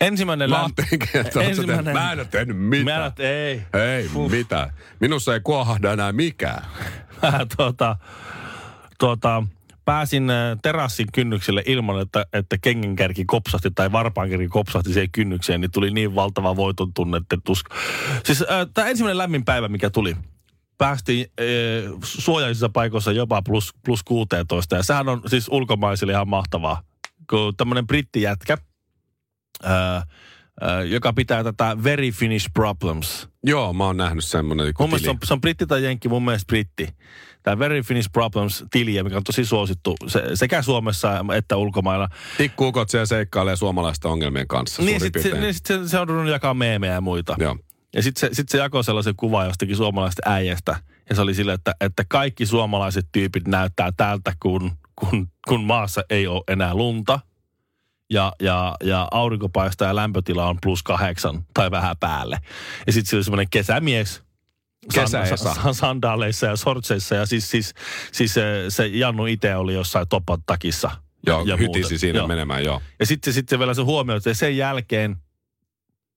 Ensimmäinen 0.01 0.51
Mä 0.51 0.57
läm- 0.57 0.61
oon 0.61 0.75
tehnyt, 0.75 1.03
että 1.15 1.41
tehnyt- 1.41 1.93
Mä 1.93 2.13
en 2.13 2.19
ole 2.19 2.29
tehnyt 2.31 2.57
mitään. 2.59 2.85
Mä 2.85 3.07
en 3.07 3.13
ole, 3.19 3.29
ei. 3.29 3.63
Ei 3.97 4.09
mitään. 4.31 4.71
Minussa 5.01 5.35
ei 5.35 5.41
kuohahda 5.41 5.93
enää 5.93 6.13
mikään. 6.13 6.65
Mä 7.23 7.47
tuota, 7.57 7.97
tuota, 8.99 9.43
pääsin 9.85 10.31
äh, 10.31 10.59
terassin 10.63 11.07
kynnykselle 11.15 11.63
ilman, 11.67 12.01
että, 12.01 12.27
että 12.33 12.59
kengenkärki 12.59 13.25
kopsahti 13.25 13.71
tai 13.71 13.93
varpaankärki 13.93 14.49
kopsahti 14.49 14.93
siihen 14.93 15.11
kynnykseen, 15.13 15.61
niin 15.61 15.71
tuli 15.71 15.91
niin 15.91 16.15
valtava 16.15 16.57
voiton 16.57 16.95
tunne, 16.95 17.17
että 17.17 17.37
tusk... 17.45 17.67
Siis 18.25 18.43
äh, 18.43 18.67
tämä 18.75 18.89
ensimmäinen 18.89 19.19
lämmin 19.19 19.45
päivä, 19.45 19.69
mikä 19.69 19.91
tuli, 19.91 20.17
päästiin 20.79 21.27
äh, 21.41 21.47
suojaisissa 22.05 22.69
paikoissa 22.69 23.13
jopa 23.13 23.43
plus, 23.43 23.75
plus 23.85 24.03
16, 24.03 24.77
ja 24.77 24.83
sehän 24.83 25.09
on 25.09 25.23
siis 25.27 25.49
ulkomaisille 25.51 26.13
ihan 26.13 26.29
mahtavaa. 26.29 26.83
Kun 27.31 27.57
tämmöinen 27.57 27.87
brittijätkä, 27.87 28.59
äh, 29.67 29.97
äh, 29.97 30.05
joka 30.87 31.13
pitää 31.13 31.45
tätä 31.45 31.77
Very 31.85 32.11
Finnish 32.11 32.51
Problems 32.55 33.29
Joo, 33.45 33.73
mä 33.73 33.85
oon 33.85 33.97
nähnyt 33.97 34.25
semmonen 34.25 34.67
joku 34.67 34.83
Mun 34.83 34.91
mielestä 34.91 35.07
se 35.07 35.11
on, 35.11 35.19
se 35.25 35.35
on 35.35 35.41
britti 35.41 35.67
tai 35.67 35.85
jenkki, 35.85 36.09
mun 36.09 36.25
mielestä 36.25 36.47
britti. 36.47 36.89
Tämä 37.43 37.59
Very 37.59 37.83
Finnish 37.83 38.11
Problems-tiliä, 38.13 39.05
mikä 39.05 39.17
on 39.17 39.25
tosi 39.25 39.45
suosittu 39.45 39.97
se, 40.07 40.23
sekä 40.35 40.63
Suomessa 40.63 41.25
että 41.37 41.57
ulkomailla. 41.57 42.09
Tikkuukot 42.39 42.91
siellä 42.91 43.07
seikkailee 43.07 43.57
suomalaisten 43.57 44.11
ongelmien 44.11 44.49
kanssa 44.49 44.83
Niin, 44.83 45.01
sitten 45.01 45.23
se, 45.23 45.41
niin 45.41 45.55
sit 45.55 45.67
se, 45.67 45.89
se 45.89 45.99
on 45.99 46.29
jakaa 46.29 46.55
meemejä 46.55 46.93
ja 46.93 47.01
muita. 47.01 47.37
Joo. 47.39 47.57
Ja 47.95 48.03
sitten 48.03 48.21
se, 48.21 48.35
sit 48.35 48.49
se 48.49 48.59
jakoi 48.59 48.85
sellaisen 48.85 49.17
kuvan 49.17 49.47
jostakin 49.47 49.77
suomalaisesta 49.77 50.23
äijästä. 50.27 50.77
Ja 51.09 51.15
se 51.15 51.21
oli 51.21 51.35
sille, 51.35 51.53
että, 51.53 51.75
että 51.81 52.05
kaikki 52.09 52.47
suomalaiset 52.47 53.07
tyypit 53.13 53.49
näyttää 53.49 53.93
tältä, 53.97 54.33
kun, 54.43 54.73
kun, 54.97 55.29
kun 55.49 55.65
maassa 55.65 56.03
ei 56.11 56.27
ole 56.27 56.43
enää 56.49 56.75
lunta. 56.75 57.21
Ja, 58.11 58.33
ja, 58.43 58.75
ja 58.85 59.09
aurinko 59.11 59.49
paistaa 59.49 59.89
ja 59.89 59.97
lämpötila 59.97 60.49
on 60.49 60.59
plus 60.63 60.83
kahdeksan 60.83 61.45
tai 61.55 61.71
vähän 61.71 61.97
päälle. 62.01 62.39
Ja 62.87 62.93
sitten 62.93 63.11
se 63.11 63.17
oli 63.17 63.25
semmoinen 63.25 63.51
kesämies. 63.51 64.23
Kesäesa. 64.95 65.37
sa- 65.37 65.73
sandaaleissa 65.73 66.47
ja 66.47 66.57
sortseissa. 66.57 67.15
Ja 67.15 67.27
siis, 67.27 67.51
siis, 67.51 67.75
siis 68.13 68.35
se, 68.35 68.65
se 68.69 68.87
Jannu 68.87 69.27
itse 69.27 69.57
oli 69.57 69.75
jossain 69.75 70.09
topat 70.09 70.41
takissa. 70.47 70.91
Joo, 71.27 71.45
ja 71.45 71.57
hytisi 71.57 71.81
muuta. 71.81 71.99
siinä 71.99 72.19
Joo. 72.19 72.29
menemään, 72.29 72.65
joo. 72.65 72.83
Ja 73.01 73.07
sitten 73.07 73.33
sitten 73.33 73.59
vielä 73.59 73.75
se 73.75 73.83
huomio, 73.83 74.17
että 74.17 74.35
sen 74.35 74.57
jälkeen, 74.57 75.17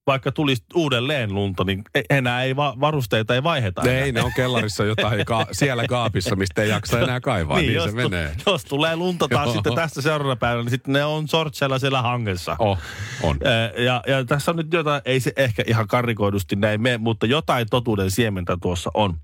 vaikka 0.06 0.32
tulisi 0.32 0.64
uudelleen 0.74 1.34
lunta, 1.34 1.64
niin 1.64 1.82
e- 1.94 2.02
enää 2.10 2.42
ei 2.42 2.56
va- 2.56 2.74
varusteita 2.80 3.34
ei 3.34 3.42
vaiheta. 3.42 3.82
enää. 3.82 3.94
Ei, 3.98 4.12
ne 4.12 4.22
on 4.22 4.32
kellarissa 4.36 4.84
jotain 4.84 5.24
ka- 5.26 5.46
siellä 5.52 5.86
kaapissa, 5.86 6.36
mistä 6.36 6.62
ei 6.62 6.68
jaksa 6.68 7.00
enää 7.00 7.20
kaivaa, 7.20 7.56
niin, 7.56 7.66
niin 7.66 7.74
jos, 7.76 7.84
se 7.84 7.92
menee. 7.96 8.34
Tu- 8.44 8.50
jos 8.50 8.64
tulee 8.64 8.96
lunta 8.96 9.28
taas 9.28 9.44
Joo. 9.46 9.54
sitten 9.54 9.74
tästä 9.74 10.02
seuraavana 10.02 10.36
päivänä, 10.36 10.62
niin 10.62 10.70
sitten 10.70 10.92
ne 10.92 11.04
on 11.04 11.28
sortseilla 11.28 11.78
siellä 11.78 12.02
hangessa. 12.02 12.56
Oh, 12.58 12.78
on. 13.22 13.38
Ja, 13.84 14.02
ja 14.06 14.24
tässä 14.24 14.50
on 14.50 14.56
nyt 14.56 14.72
jotain, 14.72 15.02
ei 15.04 15.20
se 15.20 15.32
ehkä 15.36 15.62
ihan 15.66 15.86
karikoidusti 15.88 16.56
näin 16.56 16.82
mene, 16.82 16.98
mutta 16.98 17.26
jotain 17.26 17.66
totuuden 17.70 18.10
siementä 18.10 18.56
tuossa 18.62 18.90
on. 18.94 19.14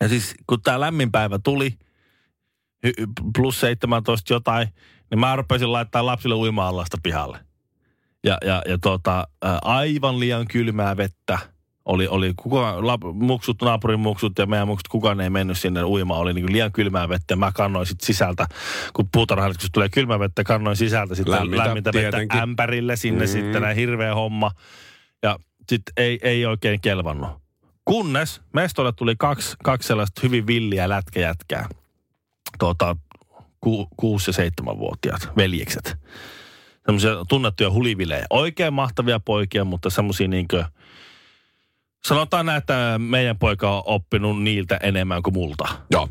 Ja 0.00 0.08
siis 0.08 0.34
kun 0.46 0.62
tämä 0.62 0.80
lämmin 0.80 1.12
päivä 1.12 1.38
tuli, 1.38 1.78
plus 3.36 3.60
17 3.60 4.32
jotain, 4.32 4.68
niin 5.10 5.18
mä 5.18 5.36
rupesin 5.36 5.72
laittaa 5.72 6.06
lapsille 6.06 6.34
uima-allasta 6.34 6.96
pihalle. 7.02 7.38
Ja, 8.24 8.38
ja, 8.44 8.62
ja 8.68 8.78
tota, 8.78 9.28
aivan 9.62 10.20
liian 10.20 10.46
kylmää 10.48 10.96
vettä. 10.96 11.38
Oli, 11.84 12.08
oli 12.08 12.32
kuka, 12.36 12.86
lap, 12.86 13.00
muksut, 13.12 13.62
naapurin 13.62 14.00
muksut 14.00 14.32
ja 14.38 14.46
meidän 14.46 14.68
muksut, 14.68 14.88
kukaan 14.88 15.20
ei 15.20 15.30
mennyt 15.30 15.58
sinne 15.58 15.84
uimaan. 15.84 16.20
Oli 16.20 16.34
niin 16.34 16.52
liian 16.52 16.72
kylmää 16.72 17.08
vettä 17.08 17.32
ja 17.32 17.36
mä 17.36 17.52
kannoin 17.52 17.86
sit 17.86 18.00
sisältä, 18.00 18.46
kun 18.92 19.08
puutarhallituksessa 19.12 19.72
tulee 19.72 19.88
kylmää 19.88 20.18
vettä, 20.18 20.44
kannoin 20.44 20.76
sisältä 20.76 21.14
sitten 21.14 21.34
Lämmintä, 21.34 21.64
lämmintä, 21.64 21.92
vettä 21.92 22.42
ämpärille 22.42 22.96
sinne 22.96 23.24
mm. 23.24 23.30
sitten, 23.30 23.62
näin 23.62 23.76
hirveä 23.76 24.14
homma. 24.14 24.50
Ja 25.22 25.38
sitten 25.68 25.92
ei, 25.96 26.18
ei 26.22 26.46
oikein 26.46 26.80
kelvannut. 26.80 27.30
Kunnes 27.84 28.40
mestolle 28.52 28.92
tuli 28.92 29.14
kaksi, 29.18 29.56
kaksi 29.64 29.86
sellaista 29.86 30.20
hyvin 30.24 30.46
villiä 30.46 30.88
lätkäjätkää. 30.88 31.68
Tuota, 32.58 32.96
ku, 33.60 33.88
kuusi- 33.96 34.28
ja 34.28 34.32
seitsemänvuotiaat 34.32 35.28
veljekset. 35.36 35.96
Semmoisia 36.86 37.10
tunnettuja 37.28 37.70
hulivilejä. 37.70 38.26
Oikein 38.30 38.74
mahtavia 38.74 39.20
poikia, 39.20 39.64
mutta 39.64 39.90
semmoisia 39.90 40.28
niinkö... 40.28 40.64
Sanotaan 42.06 42.46
näin, 42.46 42.58
että 42.58 42.94
meidän 42.98 43.38
poika 43.38 43.76
on 43.76 43.82
oppinut 43.86 44.42
niiltä 44.42 44.78
enemmän 44.82 45.22
kuin 45.22 45.34
multa. 45.34 45.64
Joo, 45.90 46.08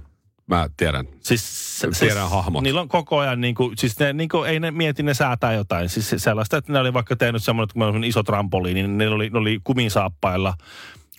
mä 0.48 0.70
tiedän. 0.78 1.06
Siis, 1.20 1.80
se- 1.80 1.88
Tiedän 2.00 2.30
hahmot. 2.30 2.64
Niillä 2.64 2.82
on 2.82 2.88
koko 2.88 3.20
ajan, 3.20 3.42
niin 3.42 3.56
kuin, 3.56 3.78
siis 3.78 4.00
ne, 4.00 4.14
niin 4.14 4.30
kuin, 4.30 4.50
ei 4.50 4.60
ne 4.60 4.72
mieti, 4.72 5.04
ne 5.04 5.14
säätää 5.14 5.54
jotain. 5.54 5.90
Siis 5.90 6.10
se- 6.10 6.20
sellaista, 6.20 6.58
että 6.58 6.74
ne 6.74 6.80
oli 6.80 6.94
vaikka 6.94 7.16
tehnyt 7.16 7.44
semmoinen, 7.44 7.64
että 7.64 7.74
kun 7.74 7.80
meillä 7.80 7.96
on 7.98 8.04
iso 8.04 8.24
trampoliini, 8.24 8.82
niin 8.82 8.98
ne 8.98 9.08
oli, 9.08 9.30
ne 9.30 9.40
oli 9.40 9.60
kumisaappailla, 9.64 10.54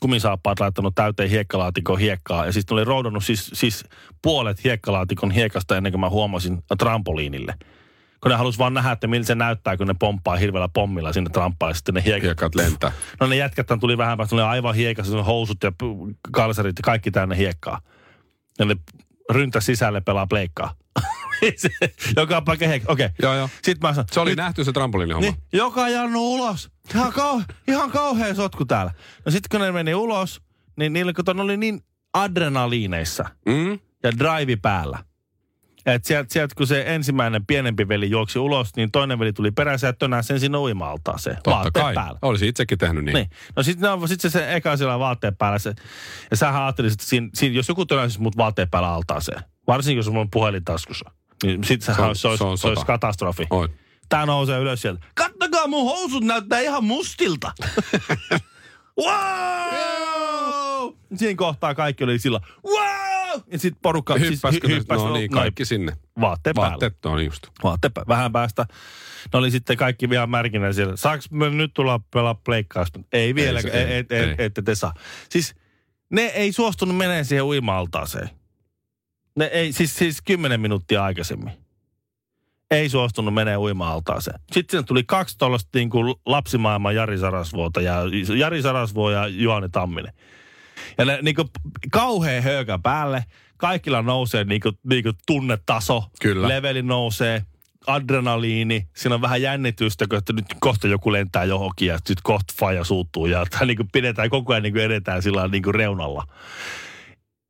kumisaappaat 0.00 0.60
laittanut 0.60 0.94
täyteen 0.94 1.30
hiekkalaatikon 1.30 1.98
hiekkaa. 1.98 2.46
Ja 2.46 2.52
siis 2.52 2.70
ne 2.70 2.74
oli 2.74 2.84
roudannut 2.84 3.24
siis, 3.24 3.50
siis 3.54 3.84
puolet 4.22 4.64
hiekkalaatikon 4.64 5.30
hiekasta 5.30 5.76
ennen 5.76 5.92
kuin 5.92 6.00
mä 6.00 6.10
huomasin 6.10 6.62
trampoliinille. 6.78 7.54
Kun 8.24 8.30
ne 8.30 8.36
halusi 8.36 8.58
vaan 8.58 8.74
nähdä, 8.74 8.92
että 8.92 9.06
miltä 9.06 9.26
se 9.26 9.34
näyttää, 9.34 9.76
kun 9.76 9.86
ne 9.86 9.94
pomppaa 9.98 10.36
hirveällä 10.36 10.68
pommilla 10.68 11.12
sinne 11.12 11.30
trampaan 11.30 11.70
ja 11.70 11.74
sitten 11.74 11.94
ne 11.94 12.04
hiekat 12.04 12.22
Hiekat 12.22 12.54
lentää. 12.54 12.92
No 13.20 13.26
ne 13.26 13.36
jätkäthän 13.36 13.80
tuli 13.80 13.98
vähän 13.98 14.16
päästä, 14.18 14.36
ne 14.36 14.42
oli 14.42 14.50
aivan 14.50 14.74
hiekassa, 14.74 15.16
ne 15.16 15.22
housut 15.22 15.62
ja 15.62 15.72
kalsarit 16.32 16.78
ja 16.78 16.82
kaikki 16.82 17.10
täynnä 17.10 17.34
hiekkaa. 17.34 17.80
Ja 18.58 18.64
ne 18.64 18.76
ryntä 19.30 19.60
sisälle 19.60 20.00
pelaa 20.00 20.26
pleikkaa. 20.26 20.74
Joka 22.16 22.42
paikka 22.42 22.66
hiekka. 22.66 22.92
Okei. 22.92 23.06
Okay. 23.06 23.16
Joo, 23.22 23.34
joo. 23.34 23.48
Sitten 23.62 23.88
mä 23.88 23.94
sanon, 23.94 24.06
Se 24.12 24.20
oli 24.20 24.30
nyt- 24.30 24.36
nähty 24.36 24.64
se 24.64 24.72
trampoliinihomma. 24.72 25.30
niin, 25.30 25.42
joka 25.52 25.88
jannu 25.88 26.34
ulos. 26.34 26.70
Ihan, 26.94 27.12
kau, 27.12 27.40
ihan 27.68 27.90
kauhea 27.90 28.34
sotku 28.34 28.64
täällä. 28.64 28.92
No 29.24 29.32
sitten 29.32 29.48
kun 29.50 29.60
ne 29.66 29.72
meni 29.72 29.94
ulos, 29.94 30.42
niin 30.76 30.92
niillä 30.92 31.12
ne 31.34 31.42
oli 31.42 31.56
niin 31.56 31.80
adrenaliineissa 32.14 33.24
Mm? 33.46 33.78
ja 34.02 34.12
drive 34.18 34.56
päällä. 34.56 34.98
Että 35.86 36.08
sieltä, 36.08 36.32
sieltä, 36.32 36.54
kun 36.54 36.66
se 36.66 36.84
ensimmäinen 36.86 37.46
pienempi 37.46 37.88
veli 37.88 38.10
juoksi 38.10 38.38
ulos, 38.38 38.76
niin 38.76 38.90
toinen 38.90 39.18
veli 39.18 39.32
tuli 39.32 39.50
perässä 39.50 39.86
ja 39.86 39.92
tönäsi 39.92 40.26
sen 40.26 40.40
sinne 40.40 40.58
uima-altaaseen. 40.58 41.36
Totta 41.36 41.50
Vaatteet 41.50 41.84
kai. 41.84 41.94
päällä. 41.94 42.18
Olisi 42.22 42.48
itsekin 42.48 42.78
tehnyt 42.78 43.04
niin. 43.04 43.14
Niin. 43.14 43.30
No 43.56 43.62
sitten 43.62 43.90
sit 44.08 44.20
se, 44.20 44.30
se 44.30 44.54
eka 44.54 44.76
siellä 44.76 44.98
vaatteen 44.98 45.36
päällä. 45.36 45.58
Se, 45.58 45.74
ja 46.30 46.36
sähän 46.36 46.62
ajattelisit, 46.62 47.00
että 47.00 47.08
siinä, 47.10 47.28
siinä, 47.34 47.56
jos 47.56 47.68
joku 47.68 47.86
tönäisi 47.86 48.20
mut 48.20 48.36
vaatteen 48.36 48.70
päällä 48.70 48.88
altaaseen, 48.94 49.42
varsinkin 49.66 49.96
jos 49.96 50.08
mulla 50.08 50.20
on 50.20 50.30
puhelin 50.30 50.64
taskussa, 50.64 51.10
niin 51.42 51.64
sitten 51.64 51.94
Se 51.94 52.02
on- 52.02 52.16
se, 52.16 52.20
se, 52.20 52.28
olisi, 52.28 52.38
se 52.38 52.44
on 52.44 52.58
se 52.58 52.66
olisi 52.68 52.86
katastrofi. 52.86 53.46
Oi. 53.50 53.68
Tää 54.08 54.26
nousee 54.26 54.58
ylös 54.60 54.82
sieltä. 54.82 55.06
Kattokaa 55.14 55.66
mun 55.66 55.84
housut 55.84 56.24
näyttää 56.24 56.60
ihan 56.60 56.84
mustilta. 56.84 57.52
wow! 59.04 60.92
Siinä 61.14 61.36
kohtaa 61.36 61.74
kaikki 61.74 62.04
oli 62.04 62.18
sillä 62.18 62.40
wow! 62.66 63.13
Ja 63.52 63.58
sitten 63.58 63.78
porukka 63.82 64.14
Hyppäskö 64.14 64.50
siis, 64.68 64.78
hyppäs, 64.78 64.98
No 64.98 65.12
niin, 65.12 65.30
kaikki 65.30 65.64
sinne. 65.64 65.92
vaatteen 66.20 66.54
päällä. 66.54 66.70
Vaatteet 66.70 67.06
on 67.06 67.24
just. 67.24 67.46
Vaatteet 67.62 67.94
päällä. 67.94 68.08
Vähän 68.08 68.32
päästä. 68.32 68.66
Ne 69.32 69.38
oli 69.38 69.50
sitten 69.50 69.76
kaikki 69.76 70.10
vielä 70.10 70.26
märkinä 70.26 70.72
siellä. 70.72 70.96
Saaks 70.96 71.30
me 71.30 71.50
nyt 71.50 71.74
tulla 71.74 72.00
pelaa 72.14 72.34
pleikkaa? 72.34 72.86
Ei 73.12 73.34
vielä, 73.34 73.62
se- 73.62 73.68
ei, 73.68 73.84
ei, 73.84 74.04
ei, 74.10 74.18
ei. 74.18 74.24
ei, 74.24 74.34
ette 74.38 74.62
te 74.62 74.74
saa. 74.74 74.94
Siis 75.28 75.54
ne 76.10 76.22
ei 76.22 76.52
suostunut 76.52 76.96
menemään 76.96 77.24
siihen 77.24 77.44
uima-altaaseen. 77.44 78.30
Ne 79.36 79.44
ei, 79.44 79.72
siis, 79.72 79.96
siis 79.96 80.22
kymmenen 80.22 80.60
minuuttia 80.60 81.04
aikaisemmin. 81.04 81.52
Ei 82.70 82.88
suostunut 82.88 83.34
menemään 83.34 83.60
uima-altaaseen. 83.60 84.40
Sitten 84.52 84.70
sinne 84.78 84.82
tuli 84.86 85.04
kaksi 85.04 85.38
tuollaista 85.38 85.70
niin 85.74 85.90
kuin 85.90 86.14
lapsimaailman 86.26 86.94
Jari 86.94 87.18
Sarasvuota 87.18 87.80
ja 87.80 87.94
Jari 88.36 88.62
Sarasvuo 88.62 89.10
ja 89.10 89.26
Juhani 89.26 89.68
Tamminen. 89.68 90.12
Ja 90.98 91.04
ne 91.04 91.18
niin 91.22 91.34
kuin, 91.34 91.48
kauhea 91.92 92.42
höykä 92.42 92.78
päälle. 92.82 93.24
Kaikilla 93.56 94.02
nousee 94.02 94.44
niin 94.44 94.60
kuin, 94.60 94.78
niin 94.90 95.02
kuin 95.02 95.14
tunnetaso. 95.26 96.04
Kyllä. 96.20 96.48
Leveli 96.48 96.82
nousee. 96.82 97.42
Adrenaliini. 97.86 98.88
Siinä 98.96 99.14
on 99.14 99.20
vähän 99.20 99.42
jännitystä, 99.42 100.06
kun 100.08 100.18
että 100.18 100.32
nyt 100.32 100.44
kohta 100.60 100.88
joku 100.88 101.12
lentää 101.12 101.44
johonkin 101.44 101.88
ja 101.88 101.96
sitten 101.96 102.16
kohta 102.22 102.54
faija 102.58 102.84
suuttuu. 102.84 103.26
Ja 103.26 103.46
tai 103.50 103.66
niin 103.66 103.76
kuin 103.76 103.88
pidetään 103.92 104.30
koko 104.30 104.52
ajan 104.52 104.62
niin 104.62 104.72
kuin 104.72 104.84
edetään 104.84 105.22
sillä 105.22 105.48
niin 105.48 105.62
kuin 105.62 105.74
reunalla. 105.74 106.26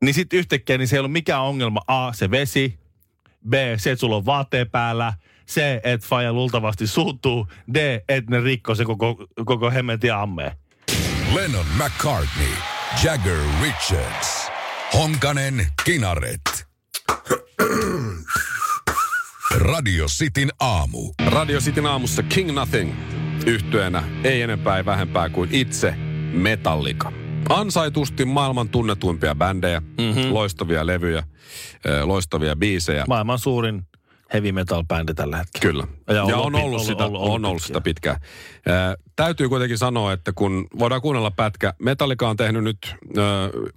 Niin 0.04 0.14
sitten 0.14 0.38
yhtäkkiä 0.38 0.78
niin 0.78 0.88
se 0.88 0.96
ei 0.96 1.00
ollut 1.00 1.12
mikään 1.12 1.42
ongelma. 1.42 1.80
A, 1.86 2.12
se 2.12 2.30
vesi. 2.30 2.78
B, 3.48 3.52
se, 3.76 3.90
että 3.90 4.00
sulla 4.00 4.16
on 4.16 4.26
vaatteen 4.26 4.70
päällä. 4.70 5.12
C, 5.50 5.60
että 5.84 6.06
faija 6.06 6.32
luultavasti 6.32 6.86
suuttuu. 6.86 7.48
D, 7.74 8.00
että 8.08 8.30
ne 8.30 8.40
rikkoo 8.40 8.74
se 8.74 8.84
koko, 8.84 9.26
koko 9.44 9.70
hemmetin 9.70 10.14
ammeen. 10.14 10.52
Lennon 11.34 11.66
McCartney, 11.76 12.52
Jagger 13.02 13.38
Richards, 13.62 14.50
Honkanen 14.94 15.66
Kinaret. 15.84 16.40
Radio 19.60 20.06
Cityn 20.06 20.50
aamu. 20.60 21.14
Radio 21.26 21.60
Cityn 21.60 21.86
aamussa 21.86 22.22
King 22.22 22.52
Nothing. 22.52 22.92
Yhtyenä 23.46 24.02
ei 24.24 24.42
enempää 24.42 24.76
ei 24.76 24.84
vähempää 24.84 25.28
kuin 25.28 25.48
itse 25.52 25.94
Metallica. 26.32 27.12
Ansaitusti 27.48 28.24
maailman 28.24 28.68
tunnetuimpia 28.68 29.34
bändejä, 29.34 29.80
Mhm. 29.80 30.02
mm-hmm. 30.02 30.34
loistavia 30.34 30.86
levyjä, 30.86 31.22
ö, 31.86 32.06
loistavia 32.06 32.56
biisejä. 32.56 33.04
Maailman 33.08 33.38
suurin 33.38 33.82
heavy 34.32 34.52
metal 34.52 34.84
bändi 34.84 35.14
tällä 35.14 35.36
hetkellä. 35.36 35.72
Kyllä. 35.72 35.86
Ja 36.16 36.22
ollut 36.22 36.30
ja 36.30 36.36
on 36.36 36.54
ollut, 36.54 36.60
ollut- 36.60 36.82
sitä, 36.86 37.04
ollut- 37.04 37.20
on 37.20 37.28
ollut 37.28 37.44
ollut 37.48 37.62
sitä 37.62 37.80
pitkään. 37.80 38.20
Ää, 38.66 38.94
täytyy 39.16 39.48
kuitenkin 39.48 39.78
sanoa, 39.78 40.12
että 40.12 40.32
kun 40.34 40.66
voidaan 40.78 41.00
kuunnella 41.00 41.30
pätkä, 41.30 41.74
Metallica 41.78 42.28
on 42.28 42.36
tehnyt 42.36 42.64
nyt 42.64 42.78
äh, 42.86 42.94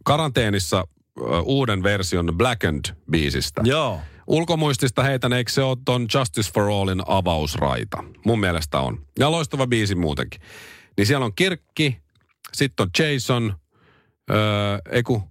karanteenissa 0.03 0.77
äh, 0.79 1.25
uuden 1.43 1.83
version 1.83 2.33
Blackened-biisistä. 2.37 3.61
Joo. 3.63 3.99
Ulkomuistista 4.27 5.03
heitän, 5.03 5.33
eikö 5.33 5.51
se 5.51 5.61
ole 5.61 5.77
ton 5.85 6.07
Justice 6.13 6.51
for 6.53 6.63
Allin 6.69 7.01
avausraita? 7.07 8.03
Mun 8.25 8.39
mielestä 8.39 8.79
on. 8.79 9.05
Ja 9.19 9.31
loistava 9.31 9.67
biisi 9.67 9.95
muutenkin. 9.95 10.41
Niin 10.97 11.07
siellä 11.07 11.25
on 11.25 11.35
Kirkki, 11.35 11.97
sitten 12.53 12.83
on 12.83 12.89
Jason, 12.99 13.55
öö, 14.31 14.37
eiku, 14.91 15.23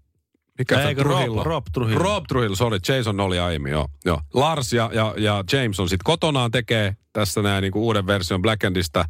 mikä 0.59 0.75
se 0.75 0.87
on? 0.87 0.93
Rob- 0.93 1.01
Trujillo. 1.03 1.45
Rob 1.45 1.65
Trujillo. 1.73 1.99
Rob 2.05 2.25
Trujillo, 2.29 2.57
sorry, 2.57 2.79
Jason 2.89 3.21
oli 3.21 3.39
aiemmin, 3.39 3.73
joo. 3.73 3.89
joo. 4.05 4.21
Lars 4.35 4.73
ja, 4.73 4.91
ja, 4.93 5.15
ja 5.17 5.45
James 5.53 5.81
on 5.81 5.89
sitten 5.89 6.05
kotonaan 6.05 6.51
tekee 6.51 6.97
tässä 7.13 7.43
näin 7.43 7.63
niinku 7.63 7.87
uuden 7.87 8.07
version 8.07 8.43
Blackendista. 8.43 9.05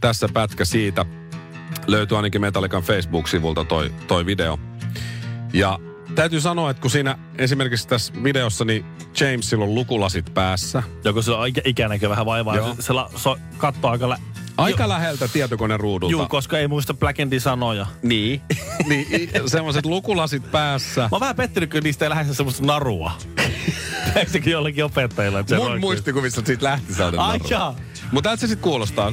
Tässä 0.00 0.28
pätkä 0.32 0.64
siitä. 0.64 1.04
Löytyy 1.86 2.16
ainakin 2.16 2.40
Metallican 2.40 2.82
Facebook-sivulta 2.82 3.64
toi, 3.64 3.92
toi 4.06 4.26
video. 4.26 4.58
Ja 5.52 5.78
täytyy 6.14 6.40
sanoa, 6.40 6.70
että 6.70 6.80
kun 6.80 6.90
siinä 6.90 7.18
esimerkiksi 7.38 7.88
tässä 7.88 8.12
videossa, 8.22 8.64
niin 8.64 8.84
Jamesilla 9.20 9.64
on 9.64 9.74
lukulasit 9.74 10.34
päässä. 10.34 10.82
Joko 11.04 11.22
se 11.22 11.30
on 11.32 11.48
ikä, 11.48 11.60
ikänäkö 11.64 12.08
vähän 12.08 12.26
vaivaa. 12.26 12.56
Joo. 12.56 12.74
Se, 12.74 12.82
se 12.82 12.92
la, 12.92 13.10
so, 13.16 13.38
katsoo 13.58 13.90
aika 13.90 14.08
lä- 14.08 14.18
Aika 14.56 14.88
läheltä 14.88 15.28
tietokoneen 15.28 15.80
ruudulta. 15.80 16.12
Juu, 16.12 16.26
koska 16.28 16.58
ei 16.58 16.68
muista 16.68 16.94
Black 16.94 17.20
Endin 17.20 17.40
sanoja. 17.40 17.86
Niin. 18.02 18.40
niin 18.88 19.30
semmoiset 19.46 19.86
lukulasit 19.86 20.50
päässä. 20.50 21.00
Mä 21.00 21.08
oon 21.10 21.20
vähän 21.20 21.36
pettynyt, 21.36 21.70
kun 21.70 21.82
niistä 21.82 22.04
ei 22.04 22.08
lähde 22.08 22.34
semmoista 22.34 22.66
narua. 22.66 23.12
Sekin 24.32 24.52
jollekin 24.52 24.84
opettajilla? 24.84 25.38
Että 25.38 25.56
Mun 25.56 25.80
muistikuvissa 25.80 26.42
siitä 26.46 26.64
lähti 26.64 26.94
sellainen 26.94 27.20
Ai 27.20 27.38
naru. 27.38 27.50
jaa. 27.50 27.76
Mutta 28.12 28.30
tältä 28.30 28.40
se 28.40 28.46
sitten 28.46 28.62
kuulostaa. 28.62 29.12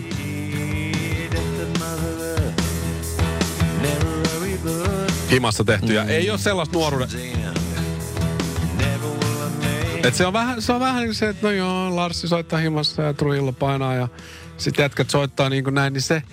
Himassa 5.32 5.64
tehty 5.64 5.94
ja 5.94 6.04
ei 6.04 6.30
ole 6.30 6.40
sellaista 6.40 6.78
nuoruuden... 6.78 7.10
Et 10.04 10.16
se 10.16 10.26
on 10.26 10.34
vähän, 10.34 10.62
se 10.62 10.74
on 10.74 10.80
vähän 10.80 11.04
niin 11.04 11.14
se, 11.14 11.30
että 11.30 11.48
no 11.48 11.52
joo, 11.52 11.96
Larssi 11.96 12.28
soittaa 12.28 12.60
himassa 12.60 13.02
ja 13.02 13.14
Truillo 13.14 13.54
painaa 13.54 13.94
ja 13.94 14.08
sitten 14.60 14.84
jätkät 14.84 15.10
soittaa 15.10 15.50
niin 15.50 15.64
kuin 15.64 15.74
näin, 15.74 15.94
niin 15.94 16.02
se 16.02 16.24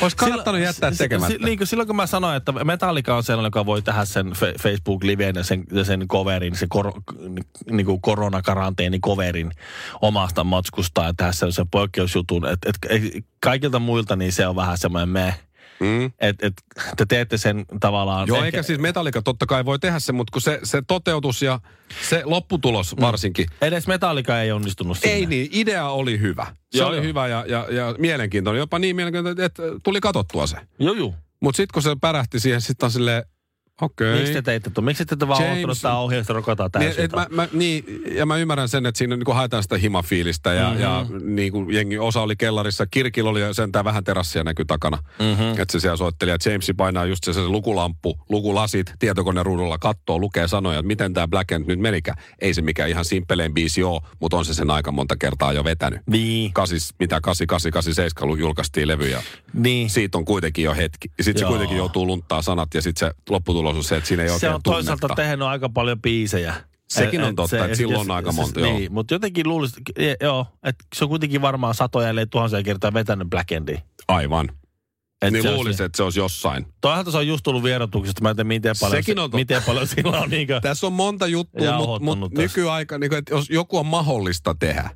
olisi 0.00 0.16
kannattanut 0.16 0.60
jättää 0.60 0.90
si- 0.90 0.98
tekemättä. 0.98 1.38
Si, 1.38 1.44
niin 1.44 1.58
kuin 1.58 1.68
silloin 1.68 1.86
kun 1.86 1.96
mä 1.96 2.06
sanoin, 2.06 2.36
että 2.36 2.52
Metallica 2.52 3.16
on 3.16 3.22
sellainen, 3.22 3.46
joka 3.46 3.66
voi 3.66 3.82
tehdä 3.82 4.04
sen 4.04 4.26
fe- 4.26 4.58
Facebook-liveen 4.62 5.36
ja 5.36 5.42
sen, 5.44 5.64
sen 5.82 6.08
coverin, 6.08 6.56
sen 6.56 6.68
kor, 6.68 6.92
niin 7.70 7.86
kuin 7.86 8.00
koronakaranteeni 8.00 9.00
coverin 9.00 9.52
omasta 10.02 10.44
matskusta 10.44 11.02
ja 11.02 11.14
tehdä 11.14 11.32
sellaisen 11.32 11.68
poikkeusjutun. 11.68 12.48
Että 12.48 12.70
et, 12.70 13.04
et, 13.04 13.24
kaikilta 13.40 13.78
muilta 13.78 14.16
niin 14.16 14.32
se 14.32 14.46
on 14.46 14.56
vähän 14.56 14.78
semmoinen 14.78 15.08
me. 15.08 15.34
Mm. 15.80 16.04
Että 16.20 16.46
et, 16.46 16.52
te 16.96 17.06
teette 17.06 17.38
sen 17.38 17.64
tavallaan... 17.80 18.28
Joo, 18.28 18.36
ehkä- 18.36 18.46
eikä 18.46 18.62
siis 18.62 18.78
Metallica 18.78 19.22
totta 19.22 19.46
kai 19.46 19.64
voi 19.64 19.78
tehdä 19.78 19.98
se, 19.98 20.12
mutta 20.12 20.30
kun 20.32 20.42
se, 20.42 20.60
se 20.62 20.82
toteutus 20.86 21.42
ja 21.42 21.60
se 22.08 22.22
lopputulos 22.24 22.96
varsinkin, 23.00 23.46
Edes 23.60 23.86
Metallica 23.86 24.40
ei 24.40 24.52
onnistunut 24.52 24.98
siinä. 24.98 25.14
Ei 25.14 25.26
niin, 25.26 25.48
idea 25.52 25.88
oli 25.88 26.20
hyvä. 26.20 26.46
Se 26.70 26.78
Joo, 26.78 26.88
oli 26.88 26.96
joo. 26.96 27.04
hyvä 27.04 27.28
ja, 27.28 27.44
ja, 27.48 27.66
ja 27.70 27.94
mielenkiintoinen. 27.98 28.58
Jopa 28.58 28.78
niin 28.78 28.96
mielenkiintoinen, 28.96 29.44
että 29.44 29.62
tuli 29.82 30.00
katsottua 30.00 30.46
se. 30.46 30.56
Joo, 30.78 30.94
joo. 30.94 31.14
Mutta 31.40 31.56
sitten 31.56 31.72
kun 31.74 31.82
se 31.82 31.96
pärähti 32.00 32.40
siihen, 32.40 32.60
sitten 32.60 32.86
on 32.86 32.90
silleen, 32.90 33.22
okei. 33.82 34.16
Miksi 34.18 34.32
te 34.32 34.42
teitte 34.42 34.70
tuon? 34.70 34.84
Miksi 34.84 35.04
te 35.06 35.28
vaan 35.28 35.52
ottanut 35.52 35.78
tämä 35.82 35.98
ohjeesta 35.98 36.32
rokotaan 36.32 36.70
Niin, 36.78 36.82
täysin? 36.86 37.04
et 37.04 37.12
mä, 37.12 37.26
mä, 37.30 37.48
niin, 37.52 38.02
ja 38.14 38.26
mä 38.26 38.36
ymmärrän 38.36 38.68
sen, 38.68 38.86
että 38.86 38.98
siinä 38.98 39.16
niin 39.16 39.34
haetaan 39.34 39.62
sitä 39.62 39.78
himafiilistä 39.78 40.52
ja, 40.52 40.68
mm-hmm. 40.68 40.82
ja 40.82 41.06
niin 41.22 41.52
kuin 41.52 41.74
jengi 41.74 41.98
osa 41.98 42.20
oli 42.22 42.36
kellarissa. 42.36 42.86
Kirkillä 42.86 43.30
oli 43.30 43.40
sentään 43.52 43.84
vähän 43.84 44.04
terassia 44.04 44.44
näkyy 44.44 44.64
takana. 44.64 44.96
Mm-hmm. 45.18 45.50
Että 45.50 45.72
se 45.72 45.80
siellä 45.80 45.96
soitteli. 45.96 46.30
Ja 46.30 46.36
Jamesi 46.46 46.74
painaa 46.74 47.04
just 47.04 47.24
se, 47.24 47.32
se 47.32 47.48
lukulamppu, 47.48 48.18
lukulasit 48.28 48.92
tietokoneruudulla, 48.98 49.78
kattoo, 49.78 50.18
lukee 50.18 50.48
sanoja, 50.48 50.78
että 50.78 50.86
miten 50.86 51.14
tämä 51.14 51.28
Black 51.28 51.52
End 51.52 51.64
nyt 51.66 51.80
menikään. 51.80 52.16
Ei 52.38 52.54
se 52.54 52.62
mikään 52.62 52.90
ihan 52.90 53.04
simppelein 53.04 53.54
biisi 53.54 53.82
ole, 53.82 54.00
mutta 54.20 54.36
on 54.36 54.44
se 54.44 54.54
sen 54.54 54.70
aika 54.70 54.92
monta 54.92 55.16
kertaa 55.16 55.52
jo 55.52 55.64
vetänyt. 55.64 56.00
Niin. 56.06 56.52
Kasis, 56.52 56.94
mitä 56.98 57.20
8887 57.20 58.38
julkaistiin 58.38 58.88
levy 58.88 59.08
ja 59.08 59.22
Niin. 59.52 59.90
siitä 59.90 60.18
on 60.18 60.24
kuitenkin 60.24 60.64
jo 60.64 60.74
hetki. 60.74 61.08
Sitten 61.20 61.40
se 61.40 61.46
kuitenkin 61.48 61.76
joutuu 61.76 62.06
lunttaa 62.06 62.42
sanat 62.42 62.74
ja 62.74 62.82
sitten 62.82 63.08
se 63.08 63.14
lopputulos 63.30 63.63
on 63.70 63.84
se, 63.84 63.96
että 63.96 64.08
siinä 64.08 64.22
ei 64.22 64.28
se 64.28 64.34
oikein 64.34 64.54
on 64.54 64.62
toisaalta 64.62 65.00
tunnetta. 65.00 65.22
tehnyt 65.22 65.48
aika 65.48 65.68
paljon 65.68 66.02
biisejä. 66.02 66.54
Sekin 66.88 67.22
on 67.24 67.36
totta, 67.36 67.64
että 67.64 67.76
silloin 67.76 68.00
on 68.00 68.10
aika 68.10 68.32
monta, 68.32 68.60
joo. 68.60 68.78
Niin, 68.78 68.92
mutta 68.92 69.14
jotenkin 69.14 69.48
luulisin, 69.48 69.82
e- 69.96 70.14
joo, 70.20 70.46
että 70.62 70.84
se 70.96 71.04
on 71.04 71.08
kuitenkin 71.08 71.42
varmaan 71.42 71.74
satoja, 71.74 72.08
ellei 72.08 72.26
tuhansia 72.26 72.62
kertaa 72.62 72.94
vetänyt 72.94 73.30
Black 73.30 73.52
Endia. 73.52 73.80
Aivan. 74.08 74.48
Et 75.22 75.32
niin 75.32 75.42
se 75.42 75.48
on 75.48 75.54
luulisin, 75.54 75.76
se- 75.78 75.84
että 75.84 75.96
se 75.96 76.02
olisi 76.02 76.18
jossain. 76.20 76.66
Toisaalta 76.80 77.10
se 77.10 77.16
on 77.16 77.26
just 77.26 77.42
tullut 77.42 77.62
vierotuksesta, 77.62 78.22
mä 78.22 78.30
en 78.30 78.36
tiedä 78.36 78.48
miten 78.48 78.74
paljon, 78.80 79.02
Sekin 79.02 79.14
se, 79.16 79.20
on 79.20 79.24
totta. 79.24 79.36
miten 79.36 79.62
paljon 79.62 79.86
sillä 79.86 80.20
on 80.20 80.30
niinkö, 80.30 80.60
Tässä 80.60 80.86
on 80.86 80.92
monta 80.92 81.26
juttua, 81.26 81.78
mutta 81.78 82.00
mut 82.16 82.18
tässä. 82.34 82.42
nykyaika, 82.42 82.98
niin 82.98 83.10
kuin, 83.10 83.18
että 83.18 83.34
jos 83.34 83.50
joku 83.50 83.78
on 83.78 83.86
mahdollista 83.86 84.54
tehdä, 84.58 84.90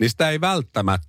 niin 0.00 0.10
sitä 0.10 0.30
ei 0.30 0.40
välttämättä 0.40 1.08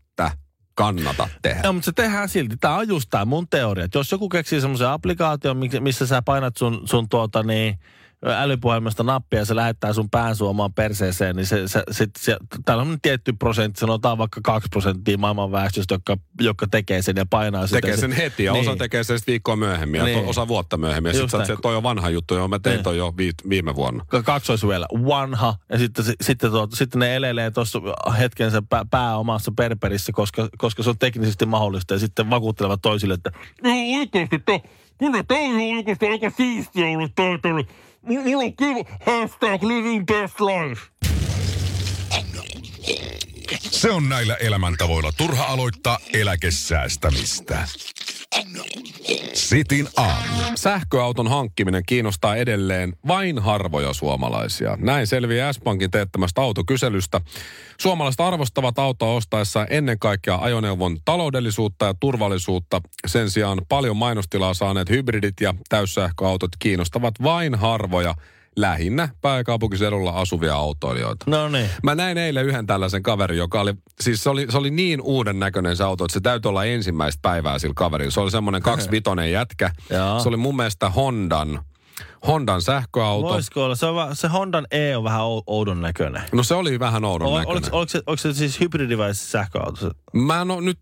kannata 0.78 1.30
tehdä. 1.42 1.62
Joo, 1.64 1.74
mutta 1.74 1.86
se 1.86 1.92
tehdään 1.92 2.30
silti. 2.30 2.58
Tämä 2.58 2.76
on 2.76 2.88
just 2.88 3.10
tämä 3.10 3.26
mun 3.26 3.48
teoria. 3.48 3.86
Että 3.86 4.00
jos 4.00 4.12
joku 4.12 4.30
keksii 4.30 4.62
semmoisen 4.62 4.88
applikaation, 4.88 5.58
missä 5.80 6.08
sä 6.08 6.22
painat 6.22 6.58
sun, 6.58 6.82
sun 6.86 7.10
tuota 7.10 7.44
niin, 7.44 7.80
älypuhelimesta 8.26 9.04
nappia 9.04 9.40
ja 9.40 9.46
se 9.46 9.56
lähettää 9.56 9.94
sun 9.94 10.10
pään 10.10 10.36
suomaan 10.36 10.74
perseeseen, 10.74 11.36
niin 11.36 11.46
se, 11.46 11.68
se, 11.68 11.84
sit, 11.92 12.10
se, 12.18 12.38
täällä 12.66 12.82
on 12.82 12.98
tietty 13.02 13.34
prosentti, 13.34 13.80
sanotaan 13.80 14.18
vaikka 14.18 14.42
kaksi 14.44 14.68
prosenttia 14.72 15.18
maailman 15.18 15.52
väestöstä, 15.52 15.94
jotka, 15.94 16.18
jotka 16.42 16.68
tekee 16.72 17.02
sen 17.02 17.16
ja 17.16 17.26
painaa 17.30 17.68
sitä. 17.68 17.82
Tekee 17.82 17.98
sen 17.98 18.12
heti 18.12 18.44
ja 18.44 18.54
osa 18.54 18.70
Niin. 18.72 18.78
tekee 18.78 19.04
sen 19.04 19.20
viikkoa 19.28 19.56
myöhemmin 19.56 20.00
ja 20.00 20.06
Niin. 20.06 20.24
to, 20.24 20.30
osa 20.30 20.48
vuotta 20.48 20.78
myöhemmin. 20.78 21.10
Ja 21.10 21.20
sitten 21.20 21.46
se, 21.46 21.56
toi 21.62 21.76
on 21.76 21.84
vanha 21.84 22.10
juttu, 22.10 22.36
joo 22.36 22.48
mä 22.48 22.60
tein 22.60 22.74
Niin. 22.76 22.84
toi 22.84 22.98
jo 22.98 23.14
vi, 23.18 23.32
viime 23.50 23.76
vuonna. 23.76 24.06
Ka- 24.08 24.24
kaksoisvyöllä, 24.24 24.88
vanha, 25.08 25.56
ja 25.70 25.78
sitten, 25.78 26.06
sitten, 26.22 26.52
tuota, 26.52 26.76
sitten 26.76 27.00
ne 27.00 27.16
elelee 27.16 27.52
tuossa 27.52 27.80
hetken 28.20 28.52
sen 28.52 28.68
pää, 28.68 28.86
pää 28.92 29.18
omassa 29.18 29.52
perperissä, 29.58 30.12
koska, 30.12 30.50
koska 30.58 30.84
se 30.84 30.90
on 30.90 30.98
teknisesti 30.98 31.46
mahdollista, 31.46 31.94
ja 31.94 32.00
sitten 32.00 32.30
vakuuttelevat 32.30 32.82
toisille, 32.82 33.14
että 33.14 33.32
No 33.64 33.70
oikeesti, 34.00 34.40
to, 34.40 34.60
kyllä 34.98 35.24
toi 35.24 35.46
on 35.46 35.76
oikeesti 35.78 36.08
aika 36.08 36.30
siistiä 36.38 36.86
ollut 36.88 37.12
toi 37.16 37.40
toi. 37.42 37.66
Mulla 38.08 38.44
on 38.44 38.54
kyllä 38.56 38.84
hashtag 39.06 39.64
living 39.64 40.06
best 40.06 40.36
life. 40.40 40.82
Se 43.58 43.92
on 43.92 44.10
näillä 44.10 44.36
elämäntavoilla 44.36 45.12
turha 45.18 45.46
aloittaa 45.46 46.00
eläkesäästämistä. 46.14 47.68
Sitin 49.34 49.88
aamu. 49.98 50.42
Sähköauton 50.56 51.28
hankkiminen 51.28 51.84
kiinnostaa 51.86 52.36
edelleen 52.36 52.94
vain 53.08 53.40
harvoja 53.40 53.94
suomalaisia. 53.94 54.78
Näin 54.80 55.08
selviää 55.08 55.54
S-Pankin 55.54 55.92
teettämästä 55.92 56.42
autokyselystä. 56.42 57.22
Suomalaiset 57.78 58.20
arvostavat 58.20 58.80
autoa 58.80 59.14
ostaessa 59.14 59.66
ennen 59.70 60.00
kaikkea 60.00 60.38
ajoneuvon 60.42 60.98
taloudellisuutta 61.06 61.86
ja 61.86 61.94
turvallisuutta. 62.00 62.82
Sen 63.08 63.32
sijaan 63.32 63.62
paljon 63.70 63.98
mainostilaa 63.98 64.54
saaneet 64.54 64.90
hybridit 64.90 65.42
ja 65.42 65.54
täyssähköautot 65.70 66.52
kiinnostavat 66.60 67.14
vain 67.24 67.56
harvoja, 67.56 68.16
lähinnä 68.58 69.10
pääkaupunkiseudulla 69.22 70.12
asuvia 70.12 70.56
autoilijoita. 70.56 71.26
no 71.32 71.50
niin. 71.50 71.70
Mä 71.84 71.96
näin 71.96 72.18
eilen 72.18 72.46
yhden 72.46 72.68
tällaisen 72.68 73.04
kaverin, 73.04 73.38
joka 73.38 73.62
oli, 73.62 73.74
siis 74.02 74.24
se 74.24 74.30
oli, 74.30 74.46
se 74.50 74.58
oli 74.58 74.72
niin 74.72 75.02
uuden 75.02 75.40
näköinen 75.40 75.78
se 75.78 75.84
auto, 75.84 76.06
että 76.06 76.14
se 76.14 76.20
täytyy 76.20 76.50
olla 76.50 76.66
ensimmäistä 76.66 77.20
päivää 77.22 77.60
sillä 77.60 77.74
kaverilla. 77.76 78.12
Se 78.12 78.20
oli 78.20 78.32
semmoinen 78.32 78.62
kaksivitonen 78.72 79.32
jätkä. 79.32 79.72
Se 80.24 80.30
oli 80.30 80.38
mun 80.38 80.56
mielestä 80.56 80.90
Hondan, 80.90 81.60
Hondan 82.28 82.62
sähköauto. 82.62 83.28
Voisiko 83.28 83.64
olla? 83.64 83.76
Se, 83.76 83.86
on, 83.86 83.96
va- 83.96 84.16
se 84.16 84.28
Hondan 84.28 84.68
E 84.72 84.98
on 84.98 85.04
vähän 85.04 85.22
ou- 85.22 85.44
oudon 85.48 85.82
näköinen. 85.82 86.22
No 86.32 86.44
se 86.44 86.56
oli 86.56 86.80
vähän 86.80 87.06
oudon 87.06 87.28
O, 87.28 87.38
näköinen. 87.38 87.64
oliko, 87.64 87.78
oliko, 87.78 87.90
se, 87.90 88.02
oliko 88.08 88.22
se 88.22 88.34
siis 88.34 88.60
hybridi 88.60 88.98
vai 88.98 89.16
sähköauto? 89.16 89.92
Mä 90.14 90.42
en 90.42 90.52
oo 90.52 90.62
nyt, 90.62 90.80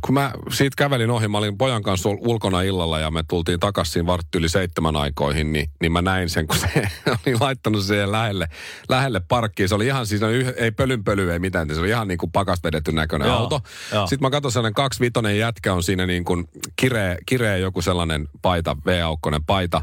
kun 0.00 0.14
mä 0.14 0.32
siitä 0.52 0.74
kävelin 0.78 1.10
ohi, 1.10 1.28
mä 1.28 1.38
olin 1.38 1.58
pojan 1.58 1.82
kanssa 1.82 2.08
ul- 2.08 2.18
ulkona 2.20 2.62
illalla 2.62 2.98
ja 2.98 3.10
me 3.10 3.24
tultiin 3.28 3.60
takaisin 3.60 4.06
vartti 4.06 4.38
yli 4.38 4.48
seitsemän 4.48 4.96
aikoihin, 4.96 5.52
niin, 5.52 5.70
niin 5.80 5.92
mä 5.92 6.02
näin 6.02 6.30
sen, 6.30 6.46
kun 6.46 6.56
se 6.58 6.88
oli 7.26 7.36
laittanut 7.40 7.82
siihen 7.84 8.12
lähelle, 8.12 8.48
lähelle 8.88 9.20
parkkiin. 9.20 9.68
Se 9.68 9.74
oli 9.74 9.86
ihan 9.86 10.06
siis, 10.06 10.22
yh, 10.22 10.54
ei 10.56 10.70
pölynpöly, 10.70 11.32
ei 11.32 11.38
mitään, 11.38 11.74
se 11.74 11.80
oli 11.80 11.88
ihan 11.88 12.08
niin 12.08 12.18
kuin 12.18 12.32
pakas 12.32 12.58
vedetty 12.64 12.92
näköinen 12.92 13.28
Joo, 13.28 13.36
auto. 13.38 13.60
joo. 13.92 14.06
Sitten 14.06 14.26
mä 14.26 14.30
katsoin 14.30 14.52
sellainen 14.52 14.74
kaksivitonen 14.74 15.38
jätkä 15.38 15.74
on 15.74 15.82
siinä 15.82 16.06
niin 16.06 16.24
kuin 16.24 16.48
kireä, 16.76 17.16
kireä 17.26 17.56
joku 17.56 17.82
sellainen 17.82 18.28
paita, 18.42 18.76
V-aukkonen 18.86 19.44
paita. 19.44 19.80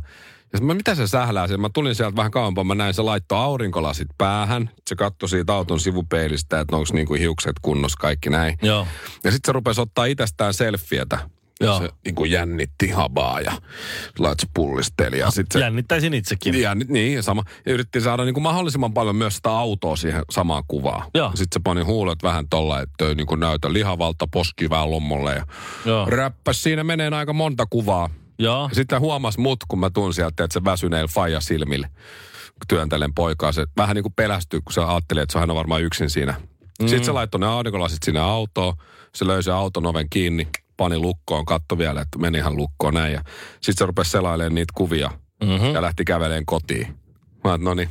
Ja 0.53 0.59
mä, 0.61 0.73
mitä 0.73 0.95
se 0.95 1.07
sählää 1.07 1.47
siellä? 1.47 1.61
Mä 1.61 1.69
tulin 1.73 1.95
sieltä 1.95 2.15
vähän 2.15 2.31
kauempaa, 2.31 2.63
mä 2.63 2.75
näin, 2.75 2.93
se 2.93 3.01
laittoi 3.01 3.37
aurinkolasit 3.37 4.07
päähän. 4.17 4.69
Se 4.89 4.95
katsoi 4.95 5.29
siitä 5.29 5.53
auton 5.53 5.79
sivupeilistä, 5.79 6.59
että 6.59 6.75
onko 6.75 6.87
niinku 6.93 7.13
hiukset 7.13 7.55
kunnossa, 7.61 7.97
kaikki 8.01 8.29
näin. 8.29 8.57
Joo. 8.61 8.87
Ja 9.23 9.31
sitten 9.31 9.47
se 9.49 9.51
rupesi 9.51 9.81
ottaa 9.81 10.05
itsestään 10.05 10.53
selfietä. 10.53 11.19
Joo. 11.61 11.79
Se 11.79 11.89
niin 12.05 12.15
kuin 12.15 12.31
jännitti 12.31 12.89
habaa 12.89 13.41
ja 13.41 13.51
laitsi 14.19 14.47
pullisteli. 14.53 15.19
Ja 15.19 15.31
sit 15.31 15.47
se, 15.53 15.59
Jännittäisin 15.59 16.13
itsekin. 16.13 16.61
Jännit, 16.61 16.89
niin, 16.89 17.13
ja 17.13 17.21
sama. 17.21 17.43
Ja 17.65 17.73
yritti 17.73 18.01
saada 18.01 18.23
niin 18.23 18.33
kuin 18.33 18.43
mahdollisimman 18.43 18.93
paljon 18.93 19.15
myös 19.15 19.35
sitä 19.35 19.49
autoa 19.51 19.95
siihen 19.95 20.23
samaan 20.31 20.63
kuvaan. 20.67 21.03
Sitten 21.35 21.47
se 21.53 21.59
pani 21.63 21.81
huulet 21.81 22.23
vähän 22.23 22.49
tolla, 22.49 22.81
että 22.81 23.07
ei 23.07 23.15
niin 23.15 23.27
kuin 23.27 23.39
näytä 23.39 23.73
lihavalta 23.73 24.27
poskivää 24.27 24.89
lommolle. 24.89 25.33
Ja 25.33 25.45
Joo. 25.85 26.05
räppäs 26.05 26.63
siinä 26.63 26.83
menee 26.83 27.09
aika 27.09 27.33
monta 27.33 27.65
kuvaa. 27.69 28.09
Joo. 28.39 28.67
Ja 28.69 28.75
sitten 28.75 28.99
huomas 28.99 29.37
mut, 29.37 29.59
kun 29.67 29.79
mä 29.79 29.89
tuun 29.89 30.13
sieltä, 30.13 30.43
että 30.43 30.53
se 30.53 30.63
väsyneillä 30.63 31.07
faija 31.07 31.41
silmillä 31.41 31.89
työntelen 32.67 33.13
poikaa. 33.13 33.51
Se 33.51 33.65
vähän 33.77 33.95
niin 33.95 34.03
kuin 34.03 34.13
pelästyi, 34.13 34.61
kun 34.61 34.73
se 34.73 34.81
ajatteli, 34.81 35.19
että 35.19 35.31
se 35.31 35.37
on 35.37 35.41
aina 35.41 35.55
varmaan 35.55 35.83
yksin 35.83 36.09
siinä. 36.09 36.33
Mm. 36.81 36.87
Sitten 36.87 37.05
se 37.05 37.11
laittoi 37.11 37.39
ne 37.39 37.47
aurinkolasit 37.47 38.03
sinne 38.03 38.19
autoon. 38.19 38.73
Se 39.15 39.27
löysi 39.27 39.49
auton 39.49 39.85
oven 39.85 40.09
kiinni, 40.09 40.47
pani 40.77 40.97
lukkoon, 40.97 41.45
katto 41.45 41.77
vielä, 41.77 42.01
että 42.01 42.19
meni 42.19 42.37
ihan 42.37 42.57
lukkoon 42.57 42.93
näin. 42.93 43.19
Sitten 43.53 43.75
se 43.77 43.85
rupesi 43.85 44.11
selailemaan 44.11 44.55
niitä 44.55 44.73
kuvia 44.77 45.11
Mm-hmm. 45.43 45.73
ja 45.73 45.81
lähti 45.81 46.05
käveleen 46.05 46.45
kotiin. 46.45 46.87
Mä 47.43 47.57
no 47.57 47.73
niin, 47.73 47.89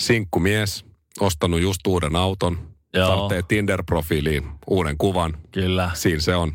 sinkkumies, 0.00 0.84
ostanut 1.20 1.60
just 1.60 1.86
uuden 1.86 2.16
auton, 2.16 2.58
Joo. 2.94 3.08
tarvitsee 3.08 3.42
Tinder-profiiliin 3.42 4.44
uuden 4.66 4.98
kuvan. 4.98 5.34
Kyllä. 5.52 5.90
Siinä 5.94 6.20
se 6.20 6.36
on. 6.36 6.52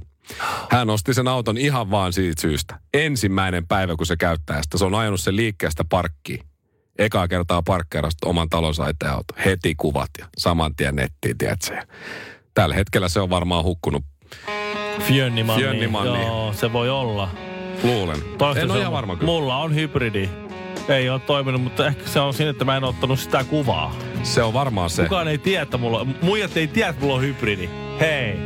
Hän 0.72 0.90
osti 0.90 1.14
sen 1.14 1.28
auton 1.28 1.58
ihan 1.58 1.92
vaan 1.92 2.14
siitä 2.14 2.42
syystä. 2.42 2.80
Ensimmäinen 2.94 3.68
päivä, 3.68 3.96
kun 3.96 4.06
se 4.06 4.18
käyttää 4.18 4.64
sitä. 4.64 4.78
Se 4.78 4.86
on 4.86 4.96
ajanut 4.96 5.20
sen 5.20 5.36
liikkeestä 5.36 5.84
parkkiin. 5.90 6.44
Ekaa 7.00 7.28
kertaa 7.28 7.62
parkkeerasta 7.62 8.30
oman 8.30 8.50
talonsa 8.50 8.90
eteen 8.90 9.12
auto. 9.12 9.34
Heti 9.46 9.76
kuvat 9.76 10.10
ja 10.20 10.26
saman 10.38 10.76
tien 10.76 10.96
nettiin, 10.96 11.38
tiedätkö? 11.38 11.82
Tällä 12.54 12.76
hetkellä 12.76 13.10
se 13.10 13.20
on 13.20 13.30
varmaan 13.30 13.64
hukkunut, 13.64 14.04
Fjönnimanni. 15.00 15.64
Fjönnimanni. 15.64 16.22
Joo, 16.22 16.54
se 16.54 16.74
voi 16.74 16.90
olla. 16.90 17.30
luulen. 17.84 18.18
Toista 18.38 18.64
en 18.64 18.72
ole 18.72 18.80
ihan 18.80 18.94
varma 18.94 19.16
kyllä. 19.16 19.32
Mulla 19.32 19.58
on 19.58 19.76
hybridi. 19.76 20.30
Ei 20.90 21.10
ole 21.10 21.20
toiminut, 21.20 21.62
mutta 21.62 21.88
ehkä 21.88 22.10
se 22.10 22.20
on 22.20 22.34
siinä, 22.34 22.50
että 22.52 22.66
mä 22.66 22.78
en 22.78 22.84
ottanut 22.84 23.20
sitä 23.20 23.44
kuvaa. 23.44 23.96
Se 24.24 24.44
on 24.44 24.54
varmaan 24.54 24.90
se. 24.90 25.04
Kukaan 25.04 25.28
ei 25.28 25.38
tiedä, 25.38 25.64
että 25.64 25.78
mulla 25.78 26.08
Muijat 26.22 26.58
ei 26.58 26.68
tiedä, 26.68 26.90
että 26.90 27.02
mulla 27.02 27.16
on 27.16 27.22
hybridi. 27.22 27.70
Hei. 28.00 28.40